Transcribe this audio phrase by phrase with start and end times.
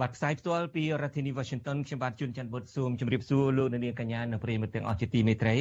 [0.00, 5.56] បាទផ្សាយផ្ទាល់ពីរដ្ឋធានី Washington ខ្ញុំបាទជួនច័ន្ទបុតស៊ូមជម្រាបសួរលោកអ្នកនាងកញ្ញានិងប្រិយមិត្តទាំងអស់ជាទីមេត្រី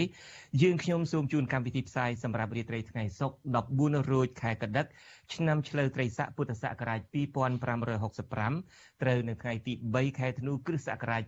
[0.61, 3.37] យើងខ្ញុំសូមជូនកម្មវិធីផ្សាយសម្រាប់រាត្រីថ្ងៃសុក្រ
[3.79, 4.85] 14រោចខែកដិក
[5.33, 6.99] ឆ្នាំឆ្លូវត្រីស័កពុទ្ធសករាជ
[7.87, 11.23] 2565ត្រូវនៅថ្ងៃទី3ខែធ្នូគ្រិស្តសករាជ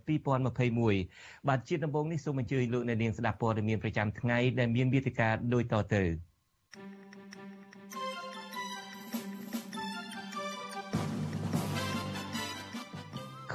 [0.72, 6.31] 2021បាទជាដំបូងនេះសូមអញ្ជើញលោកអ្នកនាងស្ដាប់ព័ត៌មានប្រចាំថ្ងៃដែលមានវិទ្យការដូចតទៅ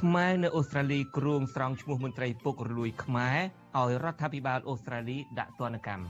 [0.00, 3.38] ខ្មែរនៅអូស្ត្រាលីគ្រងស្រង់ឈ្មោះមន្ត្រីពុករលួយខ្មែរ
[3.78, 6.04] ឲ្យរដ្ឋាភិបាលអូស្ត្រាលីដាក់ទណ្ឌកម្ម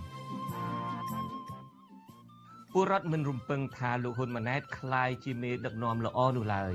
[2.73, 6.73] ពលរដ្ឋមិនរំពឹងថាលោកហ៊ុនម៉ាណែតក្លាយជាមេដឹកនាំល្អនោះឡើយ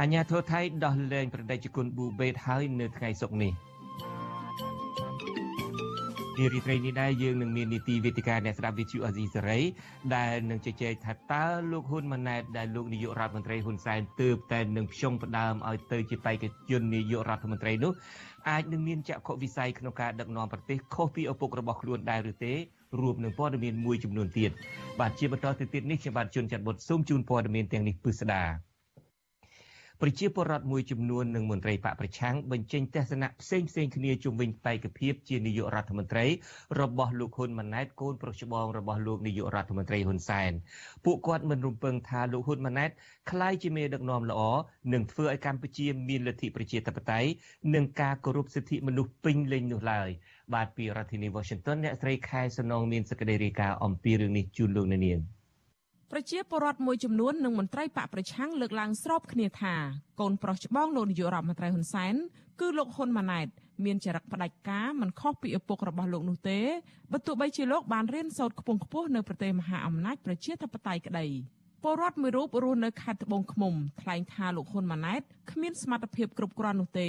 [0.00, 3.52] អញ្ញាធរថៃដោះលែងប្រតិជនប៊ូបេតហើយនៅថ្ងៃសុក្រនេះ
[6.38, 9.60] នារីត្រីនេះដែរយើងនឹងមាននីតិវេទិកាអ្នកស្ដាប់វិទ្យុអាស៊ីសេរី
[10.16, 17.92] ដែលនឹងជជែកថាតើលោកហ៊ុនម៉ាណែតដែលលោកនាយករដ្ឋមន្ត្រីហ៊ុនសែនទើបតែនឹងផ្ចុងផ្ដើមឲ្យទៅជាបេក្ខជននាយករដ្ឋមន្ត្រីនោះ
[18.50, 22.52] អាចនឹងមានចក្ខុវិស័យក្នុងការដឹកនាំប្រទេសខុសពីឪពុករបស់ខ្លួនដែរឬទេ
[23.00, 24.50] រួមនឹងព័ត៌មានមួយចំនួនទៀត
[25.00, 28.73] បាទជាបន្តទៅទៀតនេះខ្ញុំបាទជួនចាត់បុតសូមជូនព័ត៌មានទាំងនេះពិស្ដា
[30.02, 36.26] ប្រជាពលរដ្ឋមួយចំនួននិងមន្ត្រីបកប្រឆាំងបញ្ចេញទស្សនៈផ្សេងផ្សេងគ្នាជុំវិញបេក្ខភាពជានាយករដ្ឋមន្ត្រី
[36.80, 40.52] របស់លោកហ៊ុនម៉ាណែតកូនប្រុសច្បងរបស់លោកនាយករដ្ឋមន្ត្រីហ៊ុនសែន
[41.04, 42.90] ពួកគាត់មិនរំពឹងថាលោកហ៊ុនម៉ាណែត
[43.30, 44.40] ក្លាយជាមេដឹកនាំល្អ
[44.92, 47.30] នឹងធ្វើឲ្យកម្ពុជាមានលទ្ធិប្រជាធិបតេយ្យ
[47.74, 50.08] និងការគោរពសិទ្ធិមនុស្សពេញលេញនោះឡើយ
[50.54, 55.20] បាទពីរដ្ឋធានី Washington អ្នកស្រីខែសំណងមានសេចក្តីរាយការណ៍អំពីរឿងនេះជូនលោកនាង
[56.16, 59.74] ប្រជាពលរដ្ឋមួយចំនួននិងមន្ត្រីបកប្រឆាំងលើកឡើងស្របគ្នាថា
[60.20, 62.14] កូនប្រុសច្បងលោកនាយករដ្ឋមន្ត្រីហ៊ុនសែន
[62.60, 63.46] គឺលោកហ៊ុនម៉ាណែត
[63.84, 66.60] មានចរិតផ្ដាច់ការមិនខុសពីឪពុករបស់លោកនោះទេ
[67.12, 71.26] បើទោះបីជាលោកបានរៀនសូត្រខ្ពង់ខ្ពស់នៅប្រទេសមហាអំណាចប្រជាធិបតេយ្យក្តី
[71.82, 77.08] ពលរដ្ឋមួយរូបរស់នៅខេត្តត្បូងឃ្មុំថ្លែងថាលោកហ៊ុនម៉ាណែតគ្មានសមត្ថភាពគ្រប់គ្រាន់នោះទេ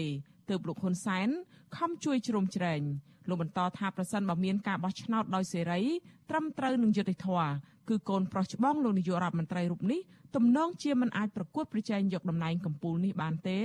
[0.49, 1.29] ទើបលោកហ៊ុនសែន
[1.77, 2.81] ខំជួយជ្រោមជ្រែង
[3.29, 5.81] លោកបន្តថាប្រសិនបើមានការបោះឆ្នោតដោយសេរី
[6.29, 7.49] ត្រឹមត្រូវនឹងយុត្តិធម៌
[7.89, 9.99] គឺកូនប្រុសច្បងលោកនាយករដ្ឋមន្ត្រីរូបនេះ
[10.35, 13.59] ទំនងជាមិនអាចប្រកួតប្រជែងយកតំណែងកម្ពុជានេះបានទេ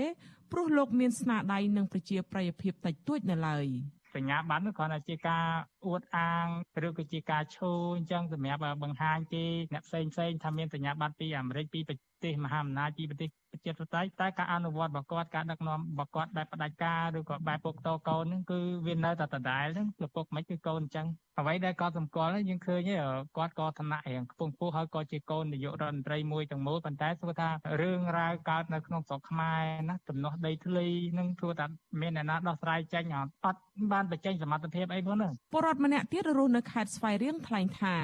[0.53, 3.67] ព្រោះលោកមានស្នាដៃនិងប្រជាប្រិយភាពតិចតួចនៅឡើយ
[4.15, 5.45] សញ្ញាបត្រនោះគ្រាន់តែជាការ
[5.87, 6.47] អួតអាង
[6.87, 21.07] ឬក៏ជាការឈោអញ្ចឹងសម្រាប់បង្ហាញគេអ្នកផ្សេងផ្សេងថាមានសញ្ញាបត្រពីអាមេរិកពីប្រទេសមហាអំណាចពីប្រទេសប្រជាធិបតេយ្យតែការអនុវត្តរបស់គាត់ការដឹកនាំរបស់គាត់បែបផ្ដាច់ការឬក៏បែបពុកតកូនហ្នឹងគឺវានៅតែដដែលហ្នឹងប្រពុកមិនគឺកូនអញ្ចឹង
[21.39, 22.91] អ្វីដែលគាត់សម្គាល់យើងឃើញ
[23.37, 27.49] គាត់ក៏ឋានៈរៀងខ្ពង់ខ្ពស់ហើយក៏ជាកូននាយករដ្ឋមន្ត្រីមួយទាំងមូលប៉ុន្តែស្គាល់ថា
[27.81, 30.87] រឿងរ៉ាវកើតនៅក្នុងស្រុកខ្មែរណាទំនាស់ដីធ្លី
[31.19, 31.67] នឹងធ្វើថា
[32.01, 33.61] មានអ្នកណាដោះស្រាយចេញអត់
[33.93, 37.95] បានបញ្ចេញសមត្ថភាពអីផងហ្នឹងពលរដ្ឋម្នាក់ទៀតរស់នៅខេត្តស្វាយរៀងថ្លែងថា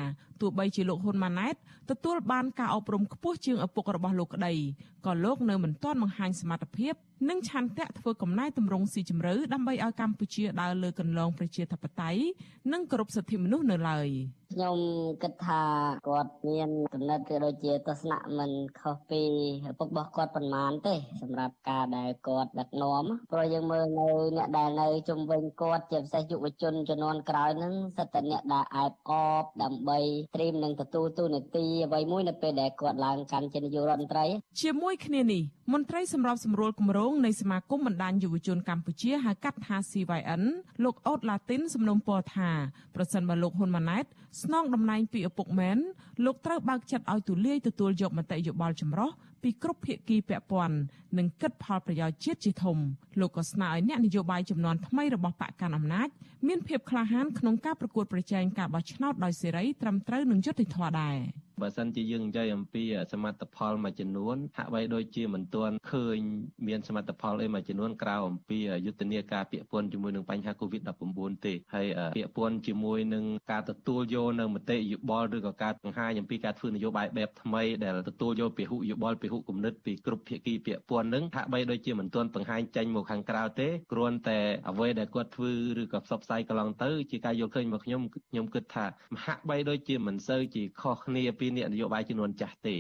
[0.41, 1.55] ទោះបីជាលោកហ៊ុនម៉ាណែត
[1.91, 4.55] ទទួលបានការអប់រំខ្ពស់ជាងឪពុករបស់លោកក្តី
[5.07, 6.95] ក៏លោកនៅមិនទាន់បង្ហាញសមត្ថភាព
[7.29, 12.21] និងឆន្ទៈធ្វើកំណែតម្រង់ស៊ីជម្រៅដើម្បីឲ្យកម្ពុជាដើរលើកន្លងប្រជាធិបតេយ្យ
[12.73, 14.09] និងគោរពសិទ្ធិមនុស្សនៅឡើយ
[14.53, 14.79] ខ្ញុំ
[15.23, 15.63] គិតថា
[16.09, 18.51] គាត់មានកំណត់ក៏ដូចជាទស្សនៈមិន
[18.81, 19.23] ខុសពី
[19.71, 29.13] ឪពុករបស់គាត់ប៉ុន្មានទេ សម្រាប់ការដែលគាត់ដឹកនាំព្រោះយើងមើលនៅអ្នកដែលនៅជុំវិញគាត់ជាពិសេសយុវជនជំនាន់ក្រោយហ្នឹងសិតតែអ្នកដែលអែបអ
[29.43, 29.99] បដើម្បី
[30.35, 34.27] ត្រៀមនឹងទទួលទូនាទីអ្វីមួយនៅពេលដែលគាត់ឡើងកាន់ជានាយករដ្ឋមន្ត្រី
[34.61, 40.43] ជាមួយគ្នានេះ មន្ត្រីសម្របសម្រួលគម្រោងនៃសមាគមបណ្ដាញយុវជនកម្ពុជាហៅកាត់ថា CYN
[40.85, 42.51] លោកអូតឡាទីនសំណូមពរថា
[42.95, 44.05] ប្រសិនបើលោកហ៊ុនម៉ាណែត
[44.43, 45.79] ស្នងតំណែងពីឪពុកមែន
[46.25, 49.11] លោកត្រូវបើកចិត្តឲ្យទូលាយទទួលយកមតិយោបល់ចម្រុះ
[49.47, 50.77] ពីគ្រប់ភាគីពាក់ព័ន្ធ
[51.19, 52.79] និងគិតផលប្រយោជន៍ជាតិជាធំ
[53.21, 56.09] លោកក៏ស្នើឲ្យអ្នកនយោបាយចំនួនថ្មីរបស់បកកាន់អំណាច
[56.49, 61.17] មានភាពក្លាហានក្នុងការប្រកួតប្រជែងការបោះឆ្នោតដោយសេរីត្រឹមត្រូវនិងយុត្តិធម៌ដែរ។
[61.63, 62.83] បើសិនជាយើងនិយាយអំពី
[63.13, 66.19] សមិទ្ធផលមួយចំនួនហាក់បីដូចជាមិនទាន់ឃើញ
[66.69, 84.39] មានសមិទ្ធផលអីមួយចំនួនក្រៅអំពីយុទ្ធនាការពាក់ព័ន្ធជាមួយនឹងបញ្ហា COVID-19 ទេហើយពាក់ព័ន្ធជាមួយនឹងការទទួលយកនៅមតិយោបល់ឬក៏ការបង្ហាញអំពីការធ្វើនយោបាយបែបថ្មីដែលទទួលយកពហុយោបល់ពហុគំនិតពីគ្រប់ភាគីពាក់ព័ន្ធនឹងហាក់បីដូចជាមិនទាន់បង្ហាញចេញមកខាងក្រៅទេគ្រាន់តែ
[84.69, 85.53] អ្វីដែលគាត់ធ្វើ
[85.83, 88.87] ឬក៏ផ្សព្វផ្សាយកន្លងទៅជាការយល់ឃើញរបស់ខ្ញុំខ្ញុំគិតថា
[89.25, 92.77] ហាក់បីដូចជាមិនសូវជាខុសគ្នាពីពីអ្នកនយោបាយចំនួនចាស់ទេ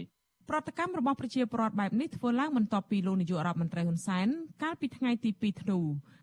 [0.51, 4.29] ប្រតិកម្មរបស់ប្រជាពលរដ្ឋបែបនេះធ្វើឡើងបន្ទាប់ពីលោកនាយករដ្ឋមន្ត្រីហ៊ុនសែន
[4.63, 5.79] កាលពីថ្ងៃទី2ធ្នូ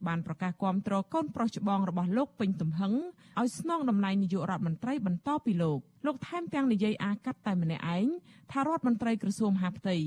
[0.08, 2.94] បានប្រកាសគាំទ្រកូនប្រុសច្បងរបស់លោកពេញទំហឹង
[3.40, 8.06] ឲ្យស្នងតំណែងនាយករដ្ឋមន្ត្រីបន្តពីលោកលោកថែមទាំងនិយាយអាកាត់តែម្នាក់ឯង
[8.52, 9.98] ថារដ្ឋមន្ត្រីក្រសួងមហាផ្ទៃ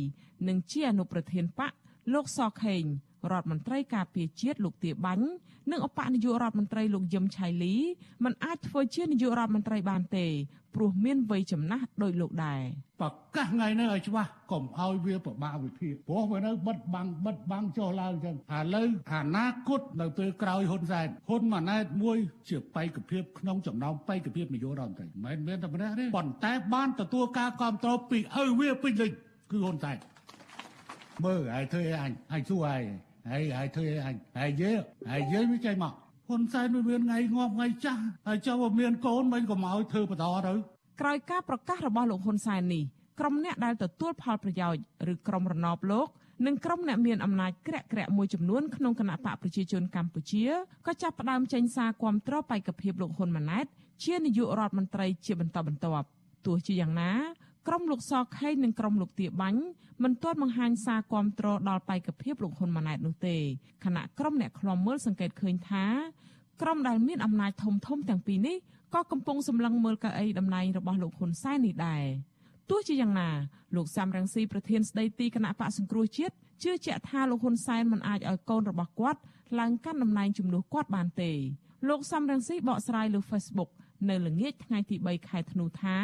[0.48, 1.72] និងជាអនុប្រធានបក
[2.14, 2.84] លោកសខេង
[3.32, 5.26] រដ្ឋមន្ត្រីការពារជាតិលោកទាបាញ់
[5.70, 7.74] និងអបនាយករដ្ឋមន្ត្រីលោកយឹមឆៃលី
[8.24, 10.26] មិនអាចធ្វើជានាយករដ្ឋមន្ត្រីបានទេ
[10.74, 12.60] ព្រោះមានវ័យចំណាស់ដោយលោកដែរ
[13.00, 22.16] ប្រកាសថ្ងៃនេះឲ្យច្បាស់កុំឲ្យវាប្របាក់វិភាគព្រោះវានៅបិទបាំងបិទបាំងចុះឡើងចឹងឥឡូវអនាគតនៅពេលក្រោយហ៊ុនសែនហ៊ុនម៉ាណែតមួយ
[22.48, 29.10] ជាបេក្ខភាពក្នុងចំណោមបេក្ខភាពនាយករដ្ឋមន្ត្រីមិនមែនតែម្នាក់ទេប៉ុន្តែបានទទួលការគ្រប់គ្រងពីឪវាពេញលេញ
[29.52, 29.96] គឺហ៊ុនសែន
[31.24, 32.82] មើលឲ្យធ្វើអញឲ្យសួរឲ្យ
[33.30, 34.80] ហើយហើយធ្វើអញហើយយើង
[35.10, 35.92] ហើយយើងវាចេញមក
[36.28, 40.52] ហ៊ុនសែនវាមានថ្ងៃងាប់ថ្ងៃចាស់ហើយចុះវាមានកូនមិនកុំឲ្យធ្វើបន្តទៅ
[41.00, 42.82] ក្រោយការប្រកាសរបស់លោកហ៊ុនសែននេះ
[43.20, 44.82] ក្រុមអ្នកដែលទទួលផលប្រយោជន៍
[45.12, 46.08] ឬក្រុមរណបលោក
[46.46, 50.44] និងក្រុមអ្នកមានអំណាចក្រាក់ក្រាក់មួយចំនួនក្នុងគណៈបកប្រជាជនកម្ពុជា
[50.86, 53.66] ក៏ចាប់ផ្ដើមចេញសារគាំទ្របេក្ខភាពលោកហ៊ុនម៉ាណែត
[54.04, 56.06] ជានាយករដ្ឋមន្ត្រីជាបន្តបន្ទាប់
[56.46, 57.10] ទោះជាយ៉ាងណា
[57.66, 59.62] ក្រុមលោកសខេងនិងក្រុមលោកទាបាញ់
[60.02, 63.36] មិនទាន់បង្ហាញសារគាំទ្រដល់បេក្ខភាពលោកហ៊ុនម៉ាណែតនោះទេ
[63.84, 65.84] ខណៈក្រុមអ្នកខ្លំមើលសង្កេតឃើញថា
[66.62, 68.56] ក្រុមដែលមានអំណាចធំធំទាំងពីរនេះ
[68.94, 72.04] ក៏កំពុងសម្លឹងមើលកៅអីតំណែងរបស់លោកហ៊ុនសែននេះដែរ
[72.70, 73.28] ទោះជាយ៉ាងណា
[73.76, 79.20] លោកសំរងស៊ីប្រធានស្ដីទីគណៈបកសង្គ្រោះជាតិជឿជាក់ថាលោកហ៊ុនសែនមិនអាចឲ្យកូនរបស់គាត់
[79.60, 81.32] ឡើងកាន់តំណែងជំនួសគាត់បានទេ
[81.88, 83.70] លោកសំរងស៊ីបកស្រាយលើ Facebook
[84.10, 85.96] នៅល្ងាចថ្ងៃទី3ខែធ្នូថា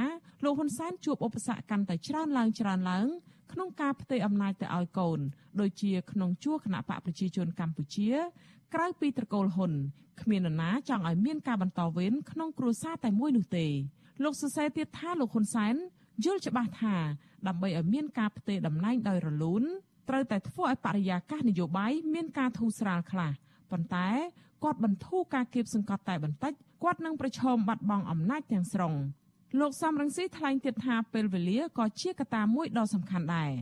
[0.44, 3.06] លោកហ៊ុនសែនជួបឧបសគ្គកាន់តែច្រើនឡើងច្រើនឡើង
[3.53, 5.21] ក្នុងការផ្ទេរអំណាចទៅឲ្យកូន
[5.61, 8.11] ដូចជាក្នុងជួរគណៈបកប្រជាជនកម្ពុជា
[8.75, 9.73] ក្រៅពីត្រកូលហ៊ុន
[10.23, 13.67] គ្មាននរណាចង់ឲ្យមានការបន្តវេនក្នុងគ្រួសារតែមួយនោះទេ
[14.23, 15.75] លោកសរសេរទៀតថាលោកហ៊ុនសែន
[16.25, 16.97] យល់ច្បាស់ថា
[17.47, 19.62] ដើម្បីឲ្យមានការផ្ទេរតំណែងដោយរលូន
[20.09, 23.33] ត្រូវតែធ្វើឲ្យបរិយាកាសនយោបាយមានការធូរស្រាលខ្លះ
[23.71, 24.09] ប៉ុន្តែ
[24.65, 28.94] គាត់បន្ធូរការគៀបសង្កត់តែបន្តិច គាត់នឹងប្រឈមបាត់បង់អំណាចទាំងស្រុង
[29.61, 33.52] លោកសំរងស៊ីថ្លែងទៀតថាពេលវេលាក៏ជាកត្តាមួយដ៏សំខាន់ដែរ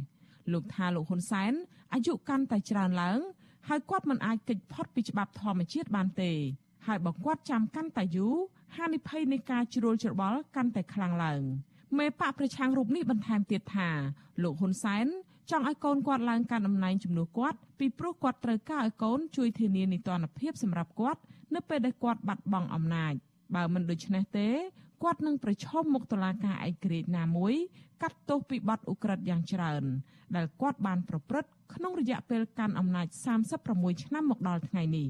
[0.52, 1.52] លោកថាលោកហ៊ុនសែន
[1.94, 3.18] អាយុកាន់តែច្រើនឡើង
[3.68, 6.32] ហើយគាត់មិនអាចគេចផុតពីច្បាប់ធម្មជាតិបានទេ
[6.86, 8.36] ហើយបើគាត់ចាំកាន់តែយូរ
[8.76, 11.42] ហានិភ័យនៃការជ្រួលច្របល់កាន់តែខ្លាំងឡើង
[11.98, 13.88] មេបកប្រឆាំងរូបនេះបន្ថែមទៀតថា
[14.42, 15.06] លោកហ៊ុនសែន
[15.50, 21.20] ចង់ឲ្យកូនគាត់ឡើងកាន់តំណែងជំនួសគាត់ពីព្រោះគាត់ត្រូវការឲ្យកូនជួយធានានីតិរដ្ឋភាពសម្រាប់គាត់
[21.54, 23.14] នៅពេលដែលគាត់បាត់បង់អំណាច
[23.54, 24.48] បើមិនដូច្នេះទេ
[25.02, 27.54] គាត់នឹងប្រឈមមុខតុលាការឯករាជ្យណាមួយ
[28.02, 29.84] កាត់ទោសពីបទឧក្រិដ្ឋយ៉ាងច្រើន
[30.36, 33.06] ដែលគាត់បានប្រព្រឹត្តក្នុងរយៈពេលកាន់អំណាច
[33.56, 35.08] 36ឆ្នាំមកដល់ថ្ងៃនេះ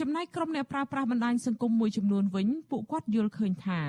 [0.00, 3.80] ចំណែកក្រុមអ្នកប្រើប្រាស់បណ្ដាញសង្គមមួយចំនួនវិញពួកគាត់យល់ឃើញថា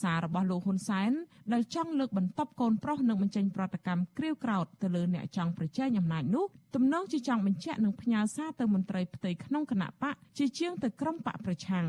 [0.00, 1.10] សាររបស់លោកហ៊ុនសែន
[1.52, 11.86] ដែលចង់លើកបន្ទប់កូនប្រុសនិងបញ្ចេញប្រតិកម្មក្រៀវក្រោតទៅលើអ្នកចង់ប្រជែងអំណាចនោះទំនងជាចង់បញ្ជាក់និងផ្ញើសារទៅមន្ត្រីផ្ទៃក្នុងគណៈបកជាជាងទៅក្រុមបកប្រឆាំង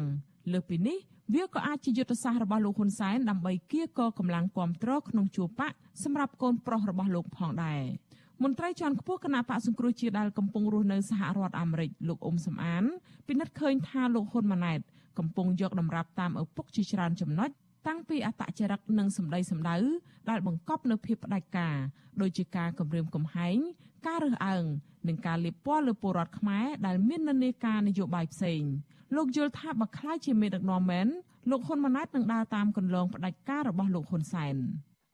[0.51, 0.97] លើពីនេះ
[1.33, 5.71] វាក៏អាចជាយុទ្ធសាស្ត្ររបស់លោកហ៊ុនសែនដើម្បីគៀកកម្លាំងគ្រប់គ្រងក្នុងជួរបក
[6.03, 7.81] សម្រាប់កូនប្រុសរបស់លោកផងដែរ
[8.43, 12.83] មន្ត្រីជាន់ខ្ពស់គណៈបកសង្គ្រោះជាតិដែលកំពុងរស់នៅសហរដ្ឋអាមេរិកលោកអ៊ុំសំអាន
[13.27, 14.79] ពិនិត្យឃើញថាលោកហ៊ុនម៉ាណែត
[15.19, 17.49] កំពុងយកតម្រាប់តាមឪពុកជាច្រើនចំណុច
[17.87, 19.77] តាំងពីអតចរិតនិងសម្ដីសម្ដៅ
[20.29, 21.75] ដែលបង្កប់នៅភាពផ្ដាច់ការ
[22.21, 23.57] ដូចជាការគម្រាមកំហែង
[24.07, 24.65] ការរើសអើង
[25.07, 28.61] និងការលាបពណ៌លើពលរដ្ឋខ្មែរដែលមាននានាការនយោបាយផ្សេង
[29.15, 31.07] លោកយល់ថាបើខ្លាយជាមេដឹកនាំមែន
[31.49, 34.55] លោកហ៊ុនម៉ាណែតនឹងដើរតាមគន្លងផ្ដាច់ការរបស់លោកហ៊ុនសែន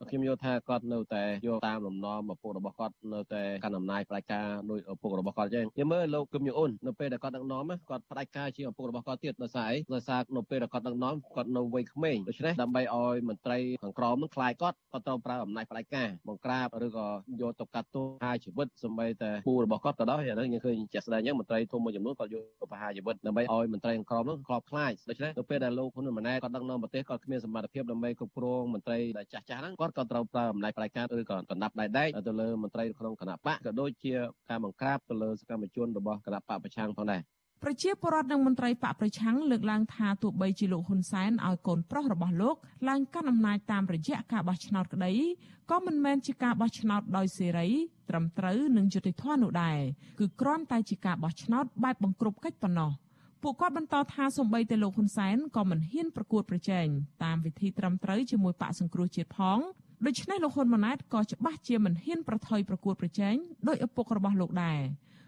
[0.09, 17.07] ខ្ញុំយល់ថាគាត់នៅតែយកតាមលំនាំឪពុករបស់គាត់នៅតែកាន់អំណាចផ្ដាច់ការដោយឪពុករបស់គាត់អញ្ចឹងយើងមើលលោកគឹមយូអ៊ុននៅពេលដែលគាត់ដឹកនាំគាត់ផ្ដាច់ការជាឪពុករបស់គាត់ទៀតដោយសារអីដោយសារនៅពេលដែលគាត់ដឹកនាំគាត់នៅវ័យក្មេងដូច្នេះដើម្បីឲ្យមន្ត្រីខាងក្រោមនឹងខ្លាយគាត់គាត់ត្រូវប្រើអំណាចផ្ដាច់ការបង្ក្រាបឬក៏
[17.41, 34.13] យកទៅកាត់ទោសហាជីវិតសម្បីតែពូរបស់គាត់ក៏ដោយអានេះយើងឃើញជាក់ស្ដែងអញ្ចឹងមន្ត្រីធំមួយចំនួនគាត់យកទៅប្រហារជីវិតដើម្បីឲ្យមន្ត្រីខាងក្រោមនឹងខ្លោបខ្លាចដូច្នេះនៅពេលដែលលោកហ៊ុនម៉ាណែតគាត់ដឹកនាំប្រទេសគាត់គ្មានសមត្ថភាពដើម្បីគ្រប់គ្រងមន្ត្រីដែលចាស់ចាស់ហ្នឹងគាត់ក៏ត្រូវប្រើអំណាចផ្ដាច់ការឬក៏កណ្ដាប់ដៃដែកទៅលើមន្ត្រីក្នុងគណៈបកក៏ដូចជា
[34.49, 37.21] ការបង្ក្រាបទៅលើសកម្មជនរបស់គណៈបកប្រឆាំងផងដែរ
[37.63, 42.55] ប្រជាពលរដ្ឋនិងមន្ត្រីបកប្រឆាំងលើកឡើងថាទោះបីជាលោកហ៊ុនសែនឲ្យកូនប្រុសរបស់លោក
[42.89, 45.13] ឡើងកាន់អំណាចតាមរយៈការបោះឆ្នោតក្តី
[45.71, 47.67] ក៏មិនមែនជាការបោះឆ្នោតដោយសេរី
[48.09, 49.79] ត្រឹមត្រូវនិងយុត្តិធម៌នោះដែរ
[50.19, 52.91] គឺគ្រាន់តែជាការបោះឆ្នោតបែបបង្ក្រប់កិច្ចប៉ុណ្ណោះ
[53.41, 56.85] ពួកគាត់បន្តថាសម្បីតែលោកហ៊ុនសែនក៏មិនហ៊ានប្រកួតប្រជែង
[57.23, 59.59] តាមវិធីត្រឹមត្រូវជាមួយបកសង្គ្រោះជាតិផង
[60.05, 63.35] ដូច្នេះលោកហ៊ុនម៉ាណែតក៏ច្បាស់ជាមិនហ៊ានប្រថុយប្រកួតប្រជែង
[63.67, 64.79] ដោយឪពុករបស់លោកដែរ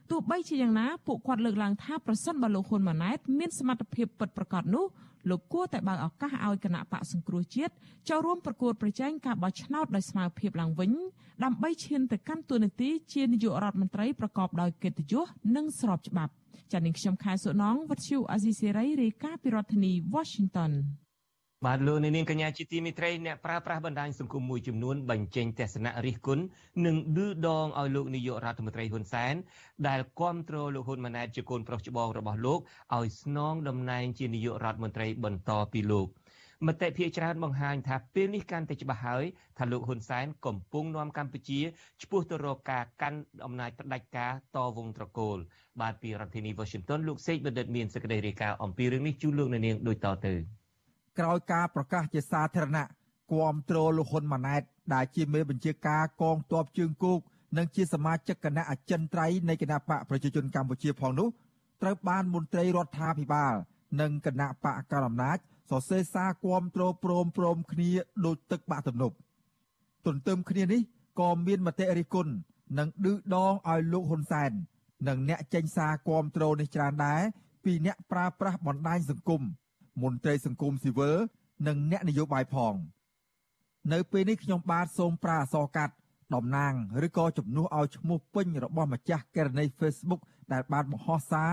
[0.10, 4.86] ទោះបីជាយ៉ាងណាពួកគាត់លើកឡើងថាប្រសិនបើលោកហ៊ុនម៉ាណែតមានសមត្ថភាពពិតប្រាកដនោះ
[5.30, 7.74] លោកគួរតែបើកឱកាសឲ្យគណៈបកសង្គ្រោះជាតិ
[8.10, 10.92] ចូលរួមប្រកួតប្រជែងការបោះឆ្នោតដោយស្មារភាពឡើងវិញ
[11.44, 15.26] ដើម្បីឈានទៅកាន់តួនាទីជានាយករដ្ឋមន្ត្រីប្រកបដោយកិត្តិយស
[15.56, 16.34] និងស្របច្បាប់
[16.72, 20.74] ចា៎នាងខ្ញុំខែសុណងវັດឈូអាស៊ីសេរីរាយការណ៍ពីរដ្ឋធានី Washington
[21.66, 26.44] បាទលោកនាងកញ្ញាជាទីមេត្រីអ្នកប្រើប្រាស់បណ្ដាញសង្គមមួយចំនួនបញ្ចេញទស្សនៈរិះគន់
[26.86, 29.34] និងឌឺដងឲ្យលោកនាយករដ្ឋមន្ត្រីហ៊ុនសែន
[29.88, 32.60] ដែលគ្រប់គ្រងលោកហ៊ុនម៉ាណែតជាកូនប្រុសច្បងរបស់លោក
[32.98, 36.08] ឲ្យស្នងតំណែងជានាយករដ្ឋមន្ត្រីបន្តពីលោក
[36.68, 39.24] មតិភាគច្រើនបង្ហាញថាពេលនេះកាន់តែច្បាស់ហើយ
[39.58, 41.60] ថាលោកហ៊ុនសែនកំពុងនាំកម្ពុជា
[42.02, 45.38] ឆ្ពោះទៅរកការកាន់អំណាចផ្ដាច់ការតវងត្រកូល
[45.82, 50.36] បាទពីរដ្ឋធានី Washington លោកសេកបណ្ឌិតមានសេចក្តីរាយការណ៍អំពីរឿងនេះជូនលោកនាងដូចតទៅ។
[51.20, 52.88] ក្រោយការប្រកាសជាសាធារណៈ
[53.34, 54.62] គាំទ្រលោកហ៊ុនម៉ាណែត
[54.94, 57.20] ដែលជាមេបញ្ជាការកងទ័ពជើងគោក
[57.58, 61.28] និងជាសមាជិកគណៈអចិន្ត្រៃយ៍នៃគណៈបកប្រជាជនកម្ពុជាផងនោះ
[61.82, 63.54] ត្រូវបានមន្ត្រីរដ្ឋាភិបាល
[64.02, 65.38] និងគណៈបកកណ្ដាលអំណាច
[65.70, 67.92] សរសេរសារគាំទ្រព្រមព្រមគ្នា
[68.26, 69.16] ដោយទឹកបាក់ទំនប់
[70.06, 70.82] ទន្ទឹមគ្នានេះ
[71.20, 72.34] ក៏មានមតិរិះគន់
[72.78, 74.52] និងឌឺដងឲ្យលោកហ៊ុនសែន
[75.08, 77.22] និងអ្នកចេញសារគាំទ្រនេះច្រើនដែរ
[77.64, 79.42] ពីអ្នកប្រើប្រាស់បណ្ដាញសង្គម
[80.04, 81.18] មន្ត្រីសង្គមស៊ីវិល
[81.68, 82.74] និងអ្នកនយោបាយផង
[83.94, 85.94] នៅពេលនេះខ្ញុំបាទសូមប្រាអសរកាត់
[86.36, 86.74] តំណាង
[87.06, 90.22] ឬក៏ជំនួសឲ្យឈ្មោះពេញរបស់ម្ចាស់ករណី Facebook
[90.54, 91.52] ដែលបានបង្ហោះសារ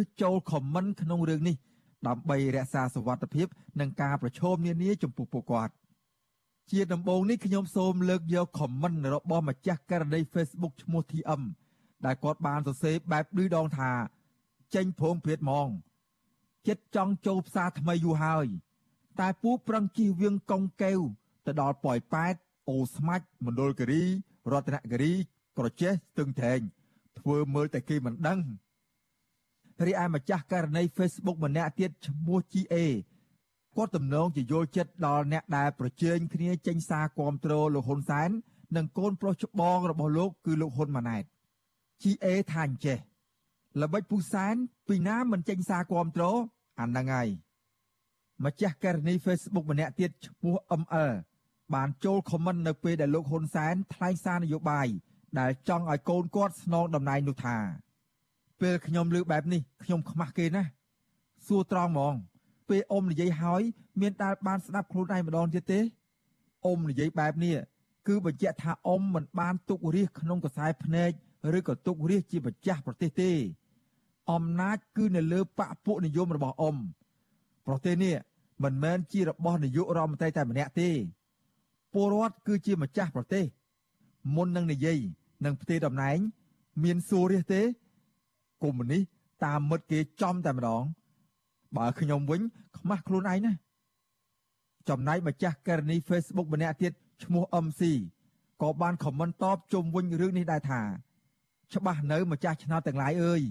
[0.00, 1.56] ឬចូលខមមិនក្នុងរឿងនេះ
[2.08, 3.46] ដើម្បីរក្សាសវត្ថិភាព
[3.80, 5.74] និងការប្រឈមនានាចំពោះពួកគាត់
[6.70, 11.42] ជាដំបូងនេះខ្ញុំសូមលើកយកខមមិនរបស់ម្ចាស់ករណី Facebook ឈ្មោះ TM
[12.04, 13.92] ដែលគាត់បានសរសេរបែបឌឺដងថា
[14.74, 15.68] ចេញព្រមព្រៀតហ្មង
[16.68, 18.46] ចិត្តចង់ចូលផ្សារថ្មីយូរហើយ
[19.20, 21.00] តែពូប្រឹងជិះវៀងកុងកែវ
[21.46, 22.34] ទៅដល់ប៉ោយប៉ែត
[22.68, 24.02] អូស្មាច់មណ្ឌលគិរី
[24.52, 25.12] រតនគិរី
[25.58, 26.60] ក្រចេះស្ទឹងត្រែង
[27.18, 28.38] ធ្វើមើលតែគេមិនដឹង
[29.86, 32.76] រីឯម្ចាស់ករណី Facebook ម្នាក់ទៀតឈ្មោះ GA
[33.76, 38.30] គាត់ទំនងជាយល់ចិត្តដល់អ្នកដែលប្រជែងគ្នាចេញសារគាំទ្រលោកហ៊ុនសែន
[38.76, 41.24] និងកូនប្រុសច្បងរបស់លោកគឺលោកហ៊ុនម៉ាណែត
[42.02, 42.98] GA ថាអញ្ចេះ
[43.82, 44.54] ល្បិចពូសែន
[44.88, 46.24] ពីណាមិនចេញសារគាំទ្រ
[46.80, 47.28] អាហ្នឹងហើយ
[48.44, 51.12] ម្ចាស់ករណី Facebook ម្នាក់ទៀតឈ្មោះ ML
[51.74, 54.88] បានចូលខមមិននៅពេលដែលលោកហ៊ុនសែនថ្លែងសារនយោបាយ
[55.38, 57.56] ដែលចង់ឲ្យកូនគាត់ស្នងតំណែងនោះថា
[58.62, 60.70] ពេលខ្ញុំលើបែបនេះខ្ញុំខ្មាស់គេណាស់
[61.46, 62.14] សួរត្រង់ហ្មង
[62.68, 63.62] ពេលអ៊ំនិយាយហើយ
[64.00, 65.80] មានដែលបានស្ដាប់ខ្លួនឯងម្ដងទៀតទេ
[66.66, 67.56] អ៊ំនិយាយបែបនេះ
[68.08, 71.10] គឺបញ្ជាក់ថាអ៊ំមិនបានទុករាជក្នុងខ្សែភ្នែក
[71.56, 73.30] ឬក៏ទុករាជជាម្ចាស់ប្រទេសទេ
[74.32, 76.76] អំណាចគឺនៅលើបកពួកនិយមរបស់អ៊ំ
[77.66, 78.14] ប្រទេសនេះ
[78.64, 80.90] មិនមែនជារបស់នាយករដ្ឋមន្ត្រីតែម្នាក់ទេ
[81.92, 83.44] ពលរដ្ឋគឺជាម្ចាស់ប្រទេស
[84.36, 84.98] មុននឹងនិយាយ
[85.44, 86.18] នឹងផ្ទេរតំណែង
[86.82, 87.62] មានសួររះទេ
[88.62, 89.02] កុម្មុយនីស
[89.44, 90.82] តាមមិត្តគេចំតែម្ដង
[91.76, 92.40] បើខ្ញុំវិញ
[92.78, 93.52] ខ្មាស់ខ្លួនឯងណា
[94.88, 96.92] ចំណែកម្ចាស់ករណី Facebook ម្នាក់ទៀត
[97.24, 97.82] ឈ្មោះ MC
[98.62, 100.80] ក៏បានខមមិនតបជុំវិញរឿងនេះដែរថា
[101.74, 103.42] ច្បាស់នៅម្ចាស់ឆ្នោតទាំងឡាយអើយ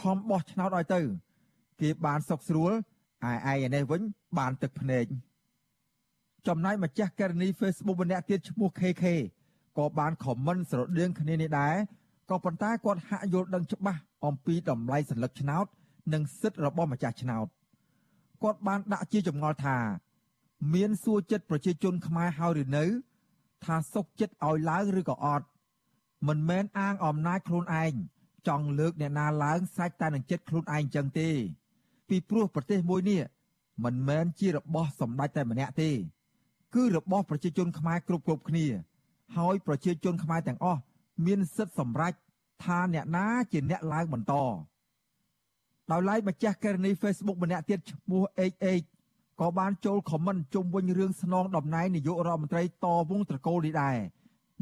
[0.00, 1.00] ខំបោះឆ្នោតឲ្យទៅ
[1.80, 2.72] គេបានសុកស្រួល
[3.24, 4.00] ឯឯឯនេះវិញ
[4.38, 5.04] បានទឹកភ្នែក
[6.46, 9.04] ចំណែកម្ចាស់ករណី Facebook ម្នាក់ទៀតឈ្មោះ KK
[9.78, 11.74] ក៏បានខមមិនស្រដៀងគ្នានេះដែរ
[12.29, 15.65] ក៏ប៉ុន្តែគាត់ហាក់យល់ដឹងច្បាស់អំពីតម្លៃសัญลักษณ์ឆ្នោត
[16.13, 17.47] និងសិទ្ធិរបស់ម្ចាស់ឆ្នោត
[18.43, 19.77] គាត់បានដាក់ជាចម្ងល់ថា
[20.73, 22.85] មានសួរចិត្តប្រជាជនខ្មែរហើយឬនៅ
[23.65, 25.45] ថាសុកចិត្តឲ្យឡើងឬក៏អត់
[26.27, 27.93] មិនមែនអាងអំណាចខ្លួនឯង
[28.47, 31.29] ចង់លើកអ្នកណាឡើងសាច់តែនឹងចិត្តខ្លួនឯងចឹងទេ
[32.07, 33.21] ពីព្រោះប្រទេសមួយនេះ
[33.83, 35.89] មិនមែនជារបស់សម្ដេចតែម្នាក់ទេ
[36.75, 38.65] គឺរបស់ប្រជាជនខ្មែរគ្រប់គ្រប់គ្នា
[39.37, 40.79] ហើយប្រជាជនខ្មែរទាំងអស់
[41.26, 42.12] មានសិទ្ធិសម្រេច
[42.64, 44.34] ថាអ្នកណាជាអ្នកឡើងបន្ត
[45.90, 48.86] ដោយឡែកម្ចាស់ករណី Facebook ម្នាក់ទៀតឈ្មោះ HH
[49.40, 53.96] ក៏បានចូលខមមិនជុំវិញរឿងស្នងតំណែងនាយករដ្ឋមន្ត្រីតវងត្រកូលនេះដែរ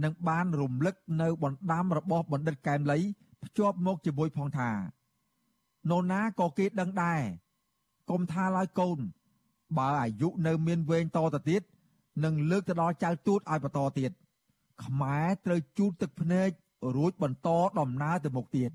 [0.05, 2.99] និងបានរំលឹកនៅបណ្ដាំរបស់បណ្ឌិតកែមលី
[3.45, 4.71] ភ្ជាប់មកជាមួយផងថា
[5.91, 7.21] នរណាក៏គេដឹងដែរ
[8.11, 8.99] កុំថាឡើយកូន
[9.79, 11.63] បើអាយុនៅមានវែងតទៅទៀត
[12.25, 14.11] នឹងលើកទៅដល់ចៅទូតឲ្យបន្តទៀត
[14.85, 16.51] ខ្មែរត្រូវជូតទឹកភ្នែក
[16.97, 17.49] រួចបន្ត
[17.81, 18.71] ដំណើរទៅមុខទៀត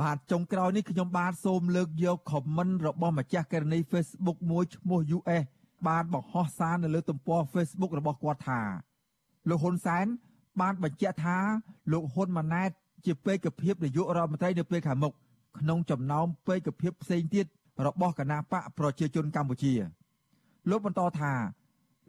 [0.00, 5.44] បាទចុងក្រោយនេះខ្ញុំបាទសូមលើកយកខមមិនរបស់ម្ចាស់ករណី Facebook មួយឈ្មោះ US
[5.88, 8.60] បានបង្ហោះសារនៅលើទំព័រ Facebook របស់គាត់ថា
[9.48, 10.06] លោកហ៊ុនសែន
[10.60, 11.36] បានបញ្ជាក់ថា
[11.92, 12.70] លោកហ៊ុនម៉ាណែត
[13.04, 15.12] ជាពេកភាពនាយករដ្ឋមន្ត្រីនៅពេលខាងមុខ
[15.58, 17.46] ក្នុងចំណោមពេកភាពផ្សេងទៀត
[17.86, 19.72] របស់គណៈបកប្រជាជនកម្ពុជា
[20.70, 21.32] លោកបន្តថា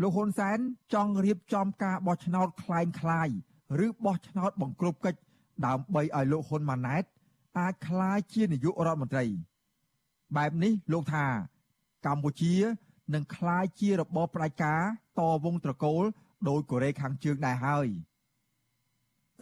[0.01, 0.59] លោកហ៊ុនសែន
[0.95, 3.29] ចង់រៀបចំការបោះឆ្នោតคล้ายคล้าย
[3.87, 5.21] ឬបោះឆ្នោតបង្ក្រប់កិច្ច
[5.67, 7.05] ដើម្បីឲ្យលោកហ៊ុនម៉ាណែត
[7.59, 9.25] អាចคล้ายជានាយករដ្ឋមន្ត្រី
[10.37, 11.27] បែបនេះលោកថា
[12.07, 12.55] កម្ពុជា
[13.15, 14.83] នឹងคล้ายជារបបផ្ដាច់ការ
[15.19, 16.03] តវងត្រកូល
[16.49, 17.87] ដោយកូរ៉េខាងជើងដែរហើយ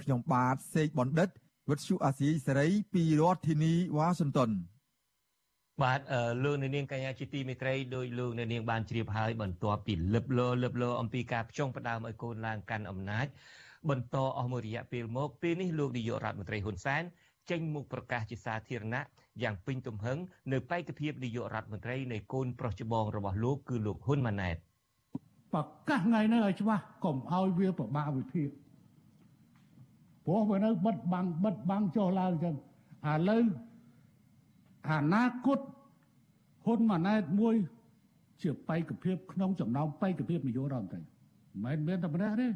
[0.03, 1.29] ខ្ញុំបាទសេកបណ្ឌិត
[1.69, 4.51] វិទ្យុអាស៊ីសេរីពីរដ្ឋធានីវ៉ាស៊ីនតោន
[5.82, 6.00] បាទ
[6.44, 13.28] លោកនៅនាងកញ្ញាជាទីមេត្រីដោយលោកនៅនាងបានជ្រាបហើយបន្ទាប់ពីលឹបលោលឹបលោអំពីការផ្ចង់ផ្ដើមឲ្យកូនឡើងកាន់អំណាច
[13.90, 17.04] បន្តអស់មួយរយៈពេលមកពេលនេះលោកនាយករដ្ឋមន្ត្រីហ៊ុនសែន
[17.50, 19.04] ចេញមុខប្រកាសជាសាធារណៈ
[19.44, 20.18] យ៉ាងពេញទំហឹង
[20.52, 24.56] នៅបេក្ខភាពនាយករដ្ឋមន្ត្រីនៃកូនប្រុសច្បងរបស់លោកគឺលោកហ៊ុនម៉ាណែត
[25.54, 28.50] ប្រកាសថ្ងៃនេះឲ្យច្បាស់កុំឲ្យវាប្រមាថវិភាគ
[30.26, 32.56] ព្រោះវានៅបិទបាំងបិទបាំងចុះឡើងចឹង
[33.12, 33.44] ឥឡូវ
[34.92, 35.60] អនាគត
[36.66, 37.56] ហ៊ុនម៉ាណែតមួយ
[38.42, 41.02] ជាបេក្ខភាពក្នុងចំណោមបេក្ខភាពនាយករដ្ឋមន្ត្រី
[41.64, 42.48] មិនមែនតែម្នាក់ទេ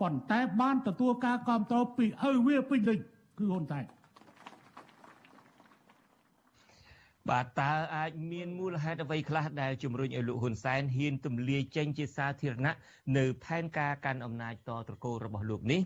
[0.00, 2.98] ប៉ុន្តែបានទទួលការគ្រប់គ្រងពីឪវាពេញលេញ
[3.38, 3.84] គឺហ៊ុនសែន
[7.30, 12.74] បាទតើអាចមានមូលហេតុអ្វីខ្លះដែលជំរុញឲ្យលោកហ៊ុនសែនហ៊ានទម្លាយចេញជាសាធារណៈ
[13.18, 15.80] នៅផែនការកាន់អំណាចតត្រកូលរបស់លោកនេះ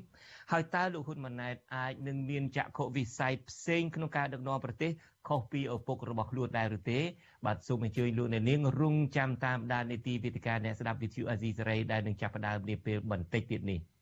[0.53, 4.91] ហើយតើលោកហ៊ុនម៉ាណែតអាចនឹងមានចក្ខុវិស័យផ្សេងក្នុងការដឹកនាំប្រទេស
[5.29, 7.01] ខុសពីឪពុករបស់ខ្លួនដែរឬទេ
[7.47, 13.81] បាទសូមអញ្ជើញលោកអ្នកនាងរងចាំតាមដាននីតិវិទ្យាអ្នកស្ដាប់វិទ្យុអាស៊ីសេរីដែលនឹងចាប់ផ្ដើមនាពេលបន្តិចទៀតនេះ។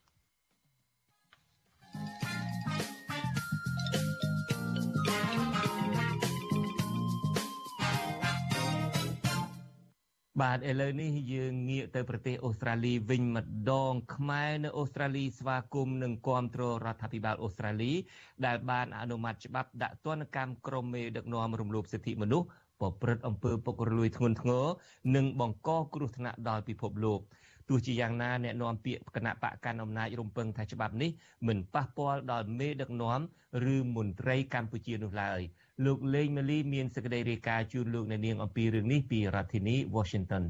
[10.42, 17.92] បាទឥឡូវនេះយើងងាកទៅប្រទេសអូស្ត្រាលីវិញម្ដងខ្មែរនៅអូស្ត្រាលីស្វាគមន៍និងគាំទ្ររដ្ឋាភិបាលអូស្ត្រាលី
[18.46, 22.46] ដែលបានអនុម័តច្បាប់ដាក់ទណ្ឌកម្មក្រុមមេដឹកនាំរំលោភសិទ្ធិមនុស្ស
[22.80, 24.64] ប្រព្រឹត្តអំពើពុករលួយធ្ងន់ធ្ងរ
[25.16, 27.20] និងបង្កគ្រោះថ្នាក់ដល់ពិភពលោក
[27.68, 31.10] ទោះជាយ៉ាងណាអ្នកនាំពាក្យគណៈបកកាន់អំណាចរំពឹងថាច្បាប់នេះ
[31.46, 33.20] មិនប៉ះពាល់ដល់មេដឹកនាំ
[33.74, 35.40] ឬមន្ត្រីកម្ពុជានោះឡើយ។
[35.84, 40.44] លោកលេងម៉ាលីមានសេចក្តីរាយការណ៍ជូនលោកអ្នកនាងអំពីរឿងនេះពីរដ្ឋធានី Washington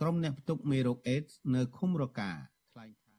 [0.00, 2.30] ក្រុមអ្នកផ្ទុកមេរោគអេដសនៅឃុំរកា
[2.72, 3.14] ថ្លែងថា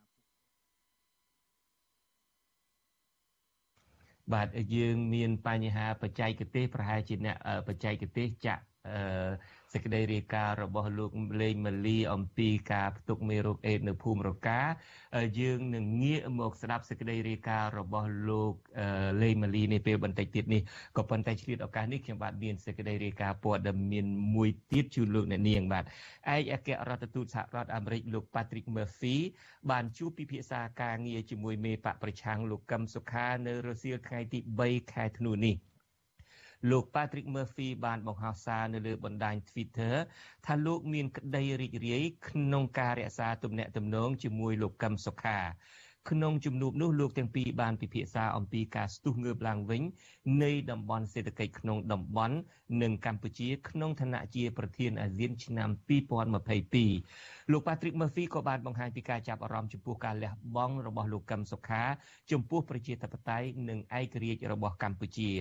[4.33, 9.29] បាទយើងមានបញ្ហាបច្ចេកទេសប្រហែលជាអ្នកបច្ចេកទេសចាក់អឺ
[9.73, 14.59] សេចក្តីរាយការណ៍របស់លោកលេងម៉ាលីអំពីការផ្ទុកមេរោគអេដនៅភូមិរកា
[15.39, 18.53] យើងនឹងងាកមកស្ដាប់សេចក្តីរាយការណ៍របស់លោក
[19.21, 20.61] លេងម៉ាលីនេះពេលបន្តិចទៀតនេះ
[20.97, 29.17] ក៏ប៉ុន្តែឆ្លៀតឱកាសនេះខ្ញុំបាទមានសេចក្តីរាយការណ៍ព័ត៌មានមួយទៀតជូនលោកអ្នកនាងបាទឯកអគ្គរដ្ឋទូតសហរដ្ឋអាមេរិកលោក Patrick Murphy
[29.71, 35.55] បានជួបពិភាក្សាការងារជាមួយមេបកប្រឆាំងលោកកឹមសុខានៅរសៀលថ្ងៃទី3ខែធ្នូនេះ
[36.69, 39.93] លោក Patrick Murphy បានបង្ហោះសារនៅលើបណ្ដាញ Twitter
[40.45, 45.39] ថាលោកមានក្តីរីករាយក្នុងការរក្សាទំនាក់ទំនងជាមួយលោកកឹមសុខា
[46.11, 49.81] ក្នុងជំនួបនោះលោកទាំងពីរបានពិភាក្សាអំពីការស្ទុះងើបឡើងវិញ
[50.43, 52.35] នៃតំបន់សេដ្ឋកិច្ចក្នុងតំបន់
[52.81, 55.69] និងកម្ពុជាក្នុងឋានៈជាប្រធានអាស៊ានឆ្នាំ
[56.79, 61.83] 2022លោក Patrick Murphy ក៏បានបង្ហាញពីការចាប់អារម្មណ៍ចំពោះការលះបង់របស់លោកកឹមសុខា
[62.31, 65.31] ចំពោះប្រជាធិបតេយ្យនិងឯករាជ្យរបស់កម្ពុជា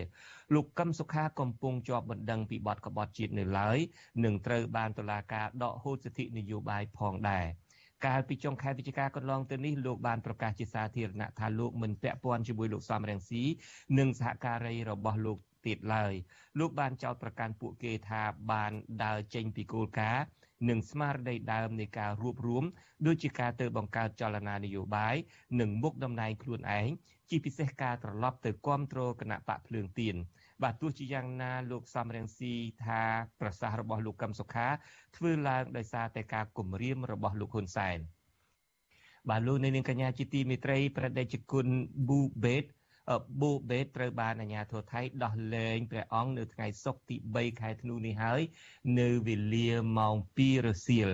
[0.54, 3.78] លោកកឹមសុខាកំពុងជាប់បណ្ដឹងពីបទក្បត់ជាតិនៅឡើយ
[4.24, 7.46] និងត្រូវបានតុលាការដកហូតសិទ្ធិនយោបាយផងដែរ។
[8.04, 13.42] កាលពីចុងខែវិច្ឆិកាកន្លងទៅនេះលោកបានប្រកាសជាសាធារណៈថាលោកមិនពាក់ព័ន្ធជាមួយលោកសំរងស៊ី
[13.98, 16.14] និងសហការីរបស់លោកទៀតឡើយ
[16.58, 18.72] លោកបានចោទប្រកាន់ពួកគេថាបាន
[19.04, 20.24] ដើរចេញពីគោលការណ៍
[20.68, 22.64] និងស្មារតីដើមនៃការរួបរวม
[23.06, 25.14] ដូចជាការទៅបង្កើតចលនានយោបាយ
[25.60, 26.88] និងមុខតំណែងខ្លួនឯង
[27.30, 30.16] ជាពិសេសការត្រឡប់ទៅគ្រប់គ្រងគណៈបកភ្លើងទៀន
[30.62, 33.02] បាទទោះជាយ៉ាងណាលោកសំរងស៊ីថា
[33.40, 34.68] ប្រសាសន៍របស់លោកកឹមសុខា
[35.16, 37.98] ធ្វើឡើងដោយសារតែការគំរាមរបស់លោកហ៊ុនសែន
[39.30, 41.66] បាទលោកនាងកញ្ញាជាទីមេត្រីប្រដេជគុណ
[42.08, 42.64] ប៊ូបេត
[43.40, 48.40] ប៊ូបេតត្រូវបានអាជ្ញាធរថៃដោះលែងព្រះអង្គនៅថ្ងៃសុក្រទី3ខែធ្នូនេះហើយ
[49.00, 51.10] នៅវេលាម៉ោង2រសៀល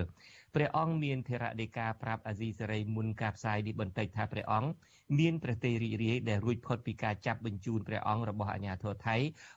[0.55, 4.69] ព្រះអង្គមានធរណីការប្រាប់អាស៊ីសេរីមុនការផ្សាយនេះបន្តិចថាព្រះអង្គ
[5.19, 9.15] មានប្រទេសរីករាយដែលរួចផុតពីការចាប់បញ្ជូនព្រះអង្គរបស់អាជ្ញាធរថៃ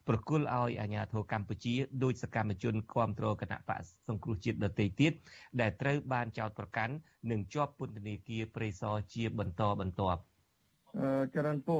[0.09, 5.13] ប្រគល់ឲ្យអាជ្ញាធរកម្ពុជាដោយសកម្មជនគ្រប់គ្រងគណៈបកសង្គ្រោះជាតិដទៃទៀត
[5.61, 6.95] ដែលត្រូវបានចោទប្រកាន់
[7.31, 10.21] និងជាប់ពន្ធនាគារព្រៃសរជាបន្តបន្ទាប់
[10.99, 11.79] អឺចរណពូ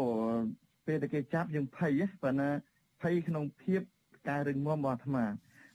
[0.87, 2.51] ពេលតែគេចាប់យើងភ័យប៉ុន្តែ
[3.03, 3.81] ភ័យក្នុងភាព
[4.29, 5.25] ការរឹងមាំរបស់អាត្មា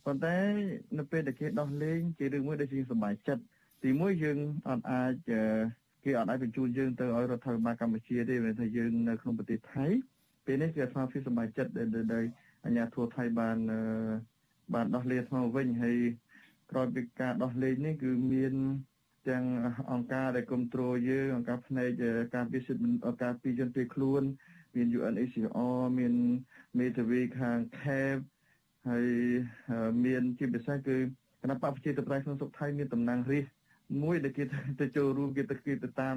[0.06, 0.38] ប៉ុន្តែ
[0.98, 3.44] នៅពេលដែលគេដោះលែងជារឿងមួយដែលយើងសប្បាយចិត្ត
[3.84, 4.38] ទីមួយយើង
[4.70, 5.14] អត់អាច
[6.04, 9.86] គេអត់អាចបញ្ជូនយើងទៅឲ្យរដ្ឋាភិបាលកម្ពុជាទេព្រោះថាយើងនៅក្នុងប្រទេសថៃ
[10.46, 11.84] ពេលនេះគឺអាត្មាភាពសប្បាយចិត្តដែ
[12.24, 12.26] ល
[12.66, 13.58] អាជ្ញាធរថៃបាន
[14.74, 15.98] បានដោះលែងអាត្មាវិញហើយ
[16.72, 18.54] ក្រោយពីការដោះលែងនេះគឺមាន
[19.30, 19.46] ទាំង
[19.92, 21.90] អង្គការដែលគ្រប់គ្រងយើងអង្គការផ្នែក
[22.36, 24.24] ការពិសិដ្ឋអង្គការពីជនពីខ្លួន
[24.76, 26.14] មាន UNHCR មាន
[26.80, 28.18] មេធាវីខាង CAP
[28.89, 29.06] ហើយ
[30.06, 30.96] មានជាពិសេសគឺ
[31.41, 33.54] គណៈបព្វជិតប្រៃក្នុងសុខថៃមានតំណាងរាស្ត្រ
[34.04, 34.44] មួយដែលគេ
[34.82, 36.15] ទៅចូលរួមគេទៅគេទៅតាម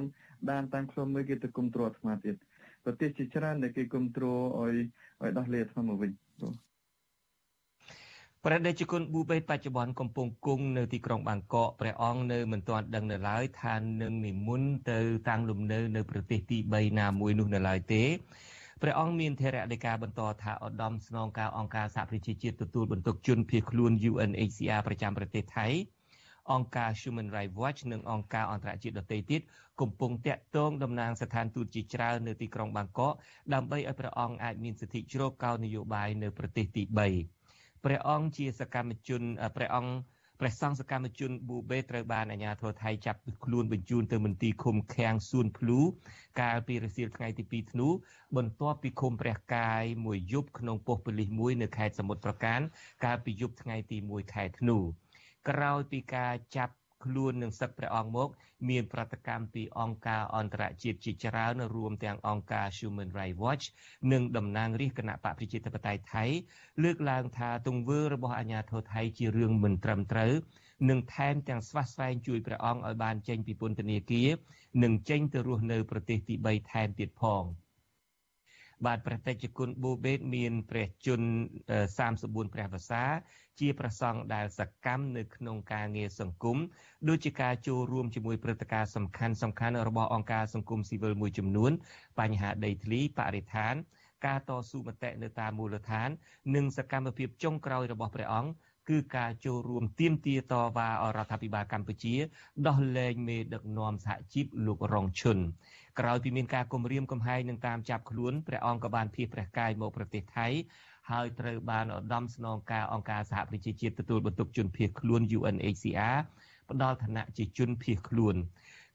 [0.51, 2.35] ដានតាមខ្លួនមើលគេទៅគ្រប់គ្រងអាត្មាទៀត
[2.85, 4.75] ប្រទេសជាច្រើនដែលគេគ្រប់គ្រងឲ្យ
[5.21, 6.11] ឲ្យដោះលែងអាត្មាមកវិញ
[8.45, 14.99] ព្រះដេចគុណប៊ូបេតបច្ចុប្បន្នកំពុងគង់នៅទីក្រុងបាងកកព្រះអង្គនៅមិនទាន់ដឹងនៅឡើយថានឹងនិមន្តទៅ
[15.29, 18.03] តាំងលំនៅនៅប្រទេសទី3ណាមួយនោះនៅឡើយទេ
[18.81, 25.67] ព្រះអង្គមានធរៈនៃការបន្តថាឧត្តមស្នងការអង្គការសហប្រជាជាតិទទួលបន្ទុកជនភៀសខ្លួន UNHCR ប្រចាំប្រទេសថៃ
[26.51, 29.41] អង្គការ Human Rights Watch និងអង្គការអន្តរជាតិដទៃទៀត
[29.81, 33.13] កំពុងតាក់ទងតំណាងស្ថានទូតជាច្រើននៅទីក្រុងបាងកក
[33.53, 36.83] ដើម្បីឲ្យព្រះអង្គអាចមានសិទ្ធិជ្រកកោននយោបាយនៅប្រទេសទី
[37.33, 39.21] 3ព្រះអង្គជាសកម្មជន
[39.55, 39.93] ព្រះអង្គ
[40.39, 45.79] ព្រះសង្ឃសកម្មជនប៊ូបេត្រូវបានអាជ្ញាធរថៃចាប់ខ្លួនបញ្ជូនទៅមន្ទីរឃុំឃាំងសួនភ្លូ
[46.41, 47.87] កាលពីរសៀលថ្ងៃទី2ធ្នូ
[48.37, 52.59] បន្ទាប់ពីឃុំព្រះកាយមួយយប់ក្នុងប៉ុស្តិ៍ប៉ូលីសមួយនៅខេត្តសមុទ្រប្រការ
[53.05, 54.77] កាលពីយប់ថ្ងៃទី1ខែធ្នូ
[55.49, 58.29] ក្រោយពីការចាប់ ខ្លួននឹងសឹកព្រះអង្គមក
[58.69, 63.65] មានប្រតិកម្មពីអង្គការអន្តរជាតិជាច្រើនរួមទាំងអង្គការ Human Rights Watch
[64.11, 66.23] និងតំណាងរាជគណៈបកប្រជាធិបតេយ្យថៃ
[66.83, 70.33] លើកឡើងថាទង្វើរបស់អាជ្ញាធរថៃជារឿងមិនត្រឹមត្រូវ
[70.89, 74.29] និងថែមទាំងស្វះស្វែងជួយព្រះអង្គឲ្យបានចេញពីពន្ធនាគារ
[74.83, 77.43] និងចេញទៅរស់នៅប្រទេសទី3ថែមទៀតផង។
[78.85, 81.27] បាទព្រះតេជគុណបូបេតមានព្រះជន្ម
[81.89, 83.03] 34ព្រះវស្សា
[83.59, 86.57] ជាប្រសង់ដែលសកម្មនៅក្នុងការងារសង្គម
[87.09, 91.71] ដូចជាការចូលរួមជាមួយព្រឹត្តិការណ៍សំខាន់សំខាន់របស់អង្គការសង្គមស៊ីវិលមួយចំនួន
[92.19, 93.75] បញ្ហាដីធ្លីបរិស្ថាន
[94.25, 96.09] ការតស៊ូមតិនៅតាមមូលដ្ឋាន
[96.55, 98.51] និងសកម្មភាពចុងក្រោយរបស់ព្រះអង្គ
[98.89, 102.15] គឺការចូលរួមទៀមទាតវ៉ាអរដ្ឋាភិបាលកម្ពុជា
[102.67, 105.37] ដោះលែងមេដឹកនាំសហជីពលោករងឈុន
[105.99, 110.47] ក្រោយពីមានការគំរាមកំហែងនឹងតាមចាប់ខ្លួនព្រះអង្គក៏បានភៀសព្រះកាយមកប្រទេសថៃ
[111.11, 116.17] ហើយត្រូវបានឧត្តមស្នងការអង្គការសហប្រជាជាតិទទួលបន្ទុកជនភៀសខ្លួន UNHCR
[116.69, 118.35] ផ្ដល់ឋានៈជាជនភៀសខ្លួន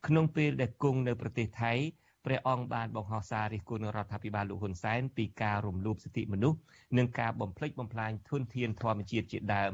[0.07, 1.73] ក្នុងពេលដែលគង់នៅប្រទេសថៃ
[2.27, 6.59] ព្រះអង្គបានបង្ហោះសាររិះគន់រដ្ឋាភិបាលលោកហ៊ុនសែនពីការរំលោភសិទ្ធិមនុស្ស
[6.99, 9.73] និងការបំផ្លិចបំផ្លាញធនធានធម្មជាតិជាដើម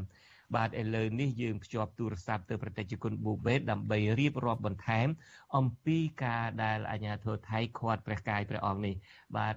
[0.54, 5.08] បាទឥឡូវនេះយើងភ្ជាប់ទូរស័ព្ទទៅប្រតិជគុណប៊ូបេតដើម្បីរៀបរាប់បន្ថែម
[5.56, 8.94] អំពីការដែលអាជ្ញាធរថៃឃាត់ព្រះកាយព្រះអង្គនេះ
[9.36, 9.54] បាទ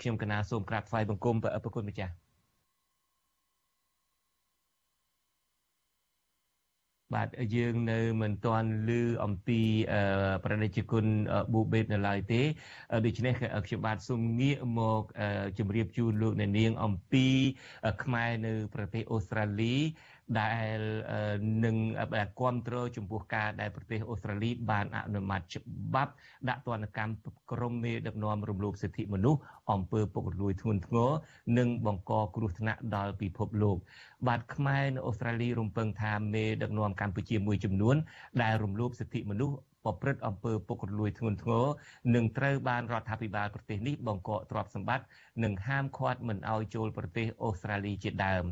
[0.00, 2.12] ខ្ញុំកណាសូមក្រាបថ្វាយបង្គំព្រះអរគុណម្ចាស់
[7.14, 9.60] បាទយើងនៅមិនទាន់ឮអំពី
[10.44, 11.06] ប្រតិជនគុណ
[11.52, 12.42] ប៊ូបេតនៅឡើយទេ
[13.06, 13.32] ដូច្នេះ
[13.66, 15.02] ខ្ញុំបាទសូមងាកមក
[15.58, 17.26] ជម្រាបជូនលោកអ្នកនាងអំពី
[18.02, 19.76] ខ្មែរនៅប្រទេសអូស្ត្រាលី
[20.40, 20.78] ដែល
[21.64, 21.76] នឹង
[22.38, 26.12] គ្រប់គ្រងចំពោះការដែលប្រទេសអូស្ត្រាលីបានអនុម័តច្បាប់
[26.48, 27.14] ដាក់ទណ្ឌកម្ម
[27.52, 29.40] ក្រុមមេដឹកនាំរំលោភសិទ្ធិមនុស្ស
[29.72, 31.10] អំពើពុករលួយធ្ងន់ធ្ងរ
[31.58, 33.76] និងបង្កគ្រោះថ្នាក់ដល់ពិភពលោក
[34.26, 37.96] បាទខ្មែរនៅអូស្ត្រាលីរំពឹងថាមេដឹកនាំកម្ពុជាមួយចំនួន
[38.42, 41.66] ដែលរំលោភសិទ្ធិមនុស្សប្រព្រឹត្តអំពើពុករលួយធ្ងន់ធ្ងរ
[42.14, 45.06] នឹងត្រូវបានរដ្ឋាភិបាលប្រទេសនេះបង្កកទ្រព្យសម្បត្តិ
[45.44, 48.44] និងហាមឃាត់មិនឲ្យចូលប្រទេសអូស្ត្រាលីជាដើម។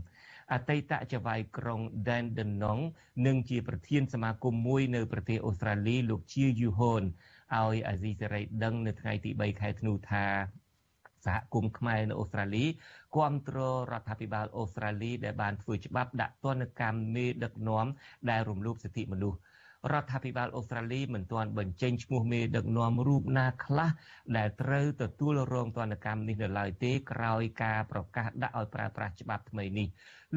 [0.53, 2.83] អតីតចៅហ្វាយក្រុង Dandenong
[3.27, 7.03] និងជាប្រធានសមាគមមួយនៅប្រទេសអូស្ត្រាលីលោកជាយូហូន
[7.59, 10.27] ឲ្យអាស៊ីសេរីដឹងនៅថ្ងៃទី3ខែធ្នូថា
[11.27, 12.65] សហគមន៍ខ្មែរនៅអូស្ត្រាលី
[13.15, 17.87] គ្រប់គ្រងរដ្ឋាភិបាលអូស្ត្រាលីដែលបានធ្វើច្បាប់ដាក់ទណ្ឌកម្មមេដឹកនាំ
[18.31, 19.39] ដែលរំលោភសិទ្ធិមនុស្ស
[19.93, 23.91] រដ្ឋាភិបាលអូស្ត្រាលីមិនទាន់បញ្ចេញឈ្មោះមេដឹកនាំរូបណាខ្លះ
[24.37, 29.89] ដែលត្រូវទទួលរងទណ្ឌកម្មនេះនៅឡើយទេក្រោយការប្រកាសដាក់ឲ្យប្រើប្រាស់ច្បាប់ថ្មីនេះ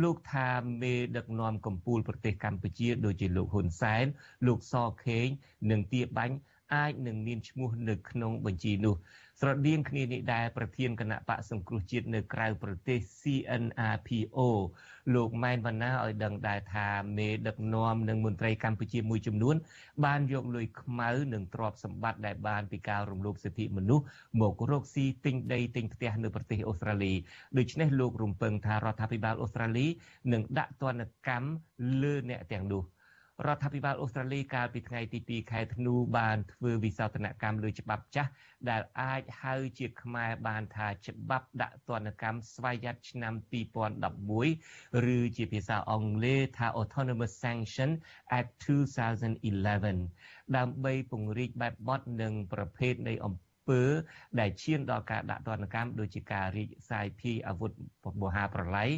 [0.04, 0.50] លោកថា
[0.82, 4.06] មេដឹកនាំកម្ពុជាប្រទេសកម្ពុជាដូចជាលោកហ៊ុនសែន
[4.48, 4.76] លោកស
[5.06, 5.28] ខេង
[5.72, 6.36] និងទាបាញ់
[6.74, 8.96] អាចនឹងមានឈ្មោះនៅក្នុងបញ្ជីនោះ
[9.40, 14.40] ស្រដៀងគ្នានេះដែរប្រធានគណៈបកសង្គ្រោះជាតិនៅក្រៅប្រទេស CNRPO
[15.16, 19.56] លោកម៉ែនវណ្ណាឲ្យដឹងដែរថាមេដឹកនាំនិងមន្ត្រីកម្ពុជាមួយចំនួន
[20.06, 24.04] បានយកលុយខ្មៅនិងទ្រព្យសម្បត្តិដែលបានពីការរំលោភសិទ្ធិមនុស្ស
[24.42, 27.14] មករកស៊ីទិញដីទិញផ្ទះនៅប្រទេសអូស្ត្រាលី
[27.58, 29.88] ដូច្នេះលោករំពឹងថារដ្ឋាភិបាលអូស្ត្រាលី
[30.34, 31.50] នឹងដាក់ទណ្ឌកម្ម
[32.04, 32.84] លើអ្នកទាំងនោះ
[33.48, 38.32] រដ្ឋាភិបាលអូស្ត្រាលីកាលពីថ្ងៃទី2ខែធ្នូបានធ្វើវិសោធនកម្មលើច្បាប់ចាស់
[38.70, 43.34] ដែលអាចហៅជាខ្មែរបានថាច្បាប់ដាក់ទណ្ឌកម្មស្វ័យយ័តឆ្នាំ
[44.42, 47.92] 2011ឬជាភាសាអង់គ្លេសថា Autonomous Sanction
[48.40, 53.53] Act 2011ដើម្បីពង្រីកបែបបទនិងប្រភេទនៃអំពើ
[54.40, 57.72] ដែលឈានដល់ការដាក់ទណ្ឌកម្មដូចជាការរីកសាយភាយអាវុធ
[58.22, 58.90] មហាប្រឡ័យ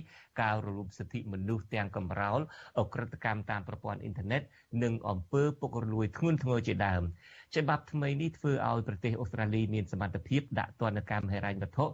[0.42, 2.40] ការរលូតសិទ្ធិមនុស្សទាំងកំរោល
[2.80, 4.42] អក្រិតកម្មតាមប្រព័ន្ធអ៊ីនធឺណិត
[4.84, 7.04] និងអំពើពុករលួយធ្ងន់ធ្ងរជាដើម
[7.56, 11.86] ច្បាប់ថ្មីនេះធ្វើឲ្យប្រទេសអូស្ត្រាលីមានសមត្ថភាពដាក់ទណ្ឌកម្មហិរញ្ញវត្ថុ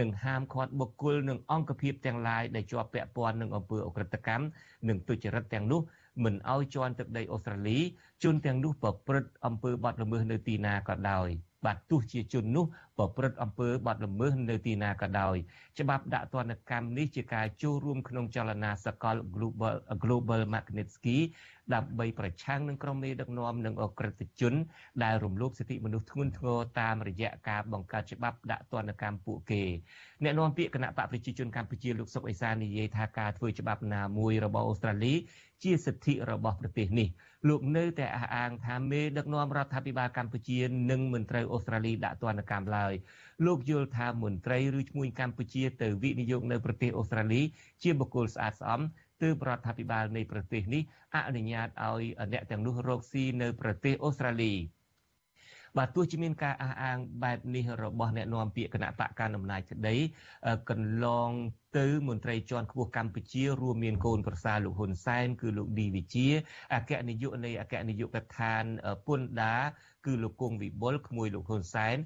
[0.00, 4.44] និងហាមឃាត់បុគ្គលនិងអង្គភាពទាំងឡាយដែលជាប់ពាក់ព័ន្ធនឹងអំពើអក្រិតកម្ម
[4.88, 5.80] និងទុច្ចរិតទាំងនោះ
[6.24, 7.78] មិនឲ្យជន់ទឹកដីអូស្ត្រាលី
[8.22, 11.30] ជនទាំងនោះប្រព្រឹត្តអំពើបទល្មើសនៅទីណាក៏ដោយ
[11.66, 12.64] បាទទោះជាជននោះ
[12.98, 15.36] ប្រព្រឹត្តអំពើបទល្មើសនៅទីណាក៏ដោយ
[15.78, 21.18] ច្បាប់ដាក់ទណ្ឌកម្មនេះជាការចូលរួមក្នុងចលនាសកល Global Global Magnitsky
[21.74, 24.54] ដើម្បីប្រឆាំងនឹងក្រុមមេដឹកនាំនិងអក្រិតជន
[25.04, 29.62] ដែលរំលោភសិទ្ធិមនុស្សធ្ងន់ធ្ងរតាមរយៈការបង្កើតច្បាប់ដាក់ទណ្ឌកម្មពួកគេ
[30.24, 35.14] អ្នកនាំពាក្យគណៈបកប្រជាជនកម្ពុជាលោកសុកអេសាននិយាយថាការធ្វើច្បាប់ណាមួយរបស់អូស្ត្រាលី
[35.64, 37.08] ជាសិទ្ធិរបស់ប្រទេសនេះ
[37.48, 40.58] លោកនៅតែអះអាងថាមេដឹកនាំរដ្ឋាភិបាលកម្ពុជា
[40.90, 42.92] នឹងមិនត្រូវអូស្ត្រាលីដាក់ទណ្ឌកម្មឡើយ
[43.46, 47.40] លោកយល់ថាមន្ត្រីឬឈ្មួញកម្ពុជាទៅវិនិយោគនៅប្រទេសអូស្ត្រាលី
[47.82, 48.80] ជាបុគ្គលស្អាតស្អំ
[49.22, 50.82] ទើបរដ្ឋាភិបាលនៃប្រទេសនេះ
[51.16, 54.52] អនុញ្ញាតឲ្យអ្នកទាំងនោះរកស៊ីនៅប្រទេសអូស្ត្រាលី
[55.78, 59.96] បាទទោះជាមានការអះអាងបែបនេះរបស់អ្នកនាំពាក្យគណៈបកកណ្ដាលអំណាចក្តី
[60.70, 61.30] កន្លង
[61.78, 66.28] ទៅមន្ត្រីជាន់ខ្ពស់កម្ពុជារួមមានកូនប្រសារលោកហ៊ុនសែនគឺលោកឌីវិជា
[66.74, 68.64] អគ្គនាយកនៃអគ្គនាយកដ្ឋាន
[69.06, 69.62] ពន្ធដារ
[70.06, 71.96] គឺលោកគង់វិបុលក្មួយលោកហ៊ុនសែន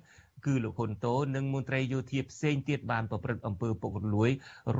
[0.46, 4.30] គឺលោកហ៊ុនតូនិងមន្ត្រីយោធាផ្សេងទៀតបានប្រព្រឹត្តអំពើពុករលួយ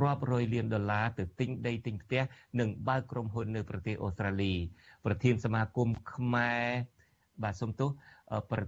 [0.01, 2.21] រាប់រយលានដុល្លារទៅទិញដីទិញផ្ទះ
[2.59, 4.53] និងបើកក្រុមហ៊ុននៅប្រទេសអូស្ត្រាលី
[5.05, 6.65] ប្រធានសមាគមខ្មែរ
[7.43, 7.89] បាទសុំទោស
[8.51, 8.61] ប្រ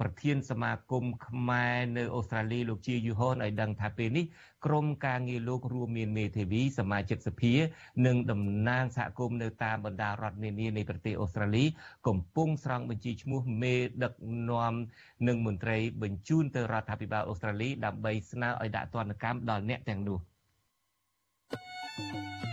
[0.00, 4.24] ប្រធានសមាគមខ្មែរនៅអូស្ត្រាលីលោកជាយូហនឲ្យដឹងថាពេលនេះ
[4.66, 7.54] ក្រមការងារលោករួមមានមេធាវីសមាជិកសភា
[8.06, 11.64] និងតំណាងសហគមន៍នៅតាមបណ្ដារដ្ឋនានានៃប្រទេសអូស្ត្រាលី
[12.08, 14.12] កំពុងស្រង់បញ្ជីឈ្មោះមេដឹក
[14.50, 14.74] នាំ
[15.28, 20.18] និងមន្ត្រីបញ្ជូនទៅរដ្ឋាភិបាលអូស្ត្រាលីដើម្បីស្នើឲ្យដាក់ទណ្ឌកម្មដល់អ្នកទាំងនោះ
[21.94, 22.51] thank you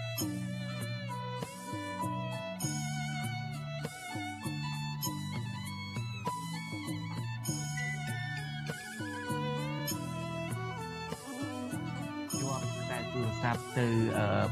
[13.56, 13.88] ព្ទទៅ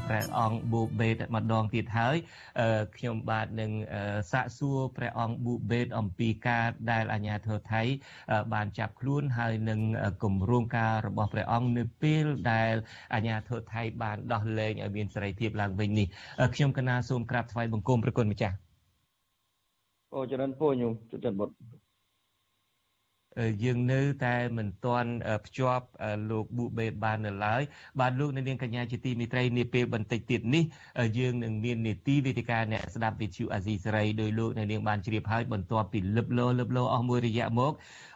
[0.08, 2.16] ព្រះអង្គប៊ូបេតម្ដងទៀតហើយ
[2.96, 3.70] ខ្ញុំបាទនឹង
[4.32, 7.82] សាកសួរព្រះអង្គប៊ូបេតអំពីការដែលអាជ្ញាធរថៃ
[8.54, 9.80] បានចាប់ខ្លួនហើយនឹង
[10.22, 12.74] គម្រោងការរបស់ព្រះអង្គនៅពេលដែល
[13.14, 16.06] អាជ្ញាធរថៃបានដោះលែងឲ្យមានសេរីភាពឡើងវិញនេះ
[16.54, 18.56] ខ្ញុំកណាសូមក្រាបថ្វាយបង្គំព្រះគុណម្ចាស់
[20.14, 21.54] អូចរិនពូខ្ញុំជិតបុត្រ
[23.62, 25.10] យើងនៅតែមិនទាន់
[25.46, 25.86] ភ្ជាប់
[26.30, 27.62] លោកប៊ូបេបាននៅឡើយ
[28.00, 30.64] បាទលោកនាងកញ្ញាជាទីមេត្រីនាពេលបន្តិចទៀតនេះ
[31.18, 37.72] យើងនឹងមាននីតិវេទិកាអ្នកស្ដាប់វិទ្យុអាស៊ីសេរីដោយលោកនាងបានជ្រាបហើយបន្ទាប់ពីលឹបលោលឹបលោអស់មួយរយៈមក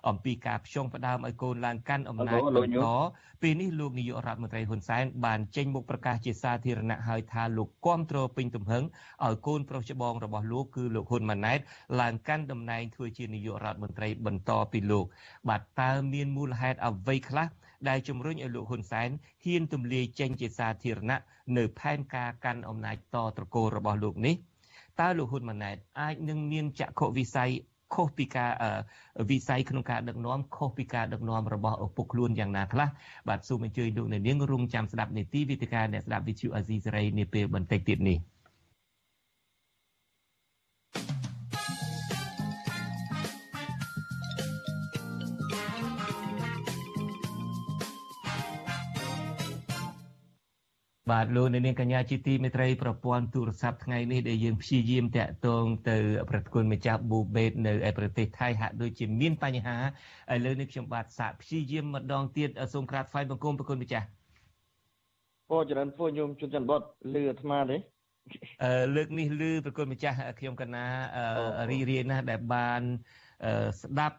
[0.09, 2.87] អំពីការផ្ចង់ផ្ដើមឲ្យកូនឡើងកាន់អំណាចបន្ត
[3.43, 8.85] ពេលនេះលោកនាយករដ្ឋមន្ត្រីហ៊ុនសែនបានចេញមុខប្រកាសជាសាធារណៈហើយថាលោកគាំទ្រពេញទំហឹង
[9.25, 11.59] ឲ្យកូនប្រុសច្បងរបស់លោកគឺលោកហ៊ុនម៉ាណែត
[12.01, 15.07] ឡើងកាន់តំណែងធ្វើជានាយករដ្ឋមន្ត្រីបន្តពីលោក
[15.49, 17.49] បាទតើមានមូលហេតុអ្វីខ្លះ
[17.89, 19.09] ដែលជំរុញឲ្យលោកហ៊ុនសែន
[19.45, 21.21] ហ៊ានទម្លាយចេញជាសាធារណៈ
[21.57, 24.35] នៅផែនការកាន់អំណាចតត្រកូលរបស់លោកនេះ
[25.01, 27.51] តើលោកហ៊ុនម៉ាណែតអាចនឹងមានចក្ខុវិស័យ
[27.95, 28.51] ខុសពីការ
[29.31, 32.89] វិស័យក្នុងការដឹកនាំខុសពីការដឹកនាំរបស់ឪពុកខ្លួនយ៉ាងណាខ្លះ
[33.29, 38.19] បាទសូមអញ្ជើញលោកអ្នកនាងរងចាំស្ដាប់នីតិវិទ្យាអ្នកស្ដាប់វិទ្យុអាស៊ីសេរីនាពេលបន្តិចទៀតនេះ។
[51.11, 55.97] បាទលោកនាងកញ្ញាជាទីមេត្រីប្រព័ន្ធទូរស័ព្ទថ្ងៃនេះដែលយើងព្យាយាមតាក់ទងទៅ
[56.31, 59.77] ប្រតិគុណម្ចាស់ប៊ូបេតនៅឯប្រទេសថៃហាក់ដូចជាមានបញ្ហា
[60.33, 64.07] ឥឡូវនេះខ្ញុំបាទសាកព្យាយាមម្ដងទៀតសូមក្រាបថ្វាយបង្គំប្រគុណម្ចាស់
[65.51, 66.83] ពោចរិនពោញោមជុនច័ន្ទបុត
[67.15, 67.77] លឺអាត្មាទេ
[68.65, 70.85] អឺលើកនេះលឺប្រគុណម្ចាស់ខ្ញុំកណា
[71.71, 72.83] រីរាយណាស់ដែលបាន
[73.83, 74.17] ស្ដាប់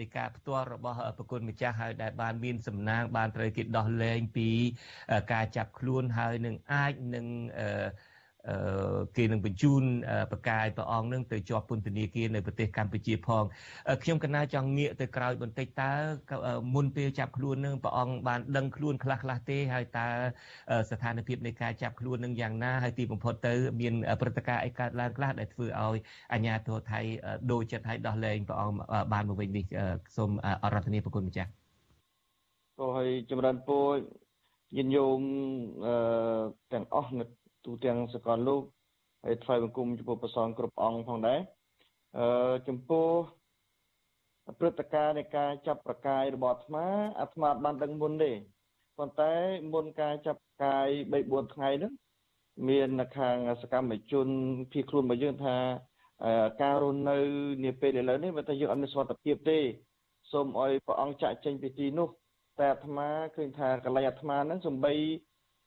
[0.00, 4.48] ដីកាផ្ទាល់របស់ប្រគុណម្ចាស់ហើយដែលបានមានសំណាងបានត្រូវគេដោះលែងពី
[5.32, 7.26] ការចាប់ខ្លួនហើយនឹងអាចនឹង
[9.16, 9.82] គេនឹងបញ្ជូន
[10.32, 13.44] ប្រកាយព្រះអង្គនឹងទៅជាប់ពន្ធនាគារនៅប្រទេសកម្ពុជាផង
[14.02, 15.92] ខ្ញុំកណាចង់ងាកទៅក្រោយបន្តិចតើ
[16.74, 20.08] មុនពេលចាប់ខ្លួននឹងព្រះអង្គបានដឹងខ្លួនខ្លះខ្លះទេហើយតើ
[20.90, 25.96] ស្ថានភាពនៃការចាប់ខ្លួននឹងយ៉ាងណាហើយទីបំផុតទៅមានព្រឹត្តិការណ៍អីកើតឡើងខ្លះដែលធ្វើឲ្យ
[26.32, 27.00] អាជ្ញាធរថៃ
[27.50, 28.76] ដូរចិត្តឲ្យដោះលែងព្រះអង្គ
[29.12, 29.64] បានមកវិញនេះ
[30.16, 30.30] សូម
[30.64, 31.50] អរតនីប្រគុណម្ចាស់
[32.78, 33.86] ក៏ហើយចម្រើនពរ
[34.76, 35.20] ញាតិញោម
[35.86, 35.94] អឺ
[36.72, 37.24] ទាំងអស់នៅ
[37.66, 38.62] ទូទាំងសកលលោក
[39.24, 41.40] ហើយថ្វាយបង្គំចំពោះព្រះសង្ឃគ្រប់អង្គផងដែរ
[42.18, 43.08] អឺចំពោះ
[44.58, 46.86] ព្រឹត្តិការណ៍នៃការចាប់ប្រកាយរបស់អាត្មា
[47.20, 48.32] អាត្មាបានដឹងមុនទេ
[48.98, 49.32] ប៉ុន្តែ
[49.72, 51.92] មុនការចាប់កាយ3 4ថ្ងៃហ្នឹង
[52.68, 54.28] មាននៅខាងសកម្មជន
[54.72, 55.56] ភៀសខ្លួនរបស់យើងថា
[56.62, 57.16] ការរស់នៅ
[57.64, 59.58] នាពេលឥឡូវនេះវាថាយើងអត់មានសុខភាពទេ
[60.32, 62.08] សូមឲ្យព្រះអង្គចាក់ចេញពីទីនោះ
[62.58, 64.94] តែអាត្មាឃើញថាកន្លែងអាត្មាហ្នឹងសំបី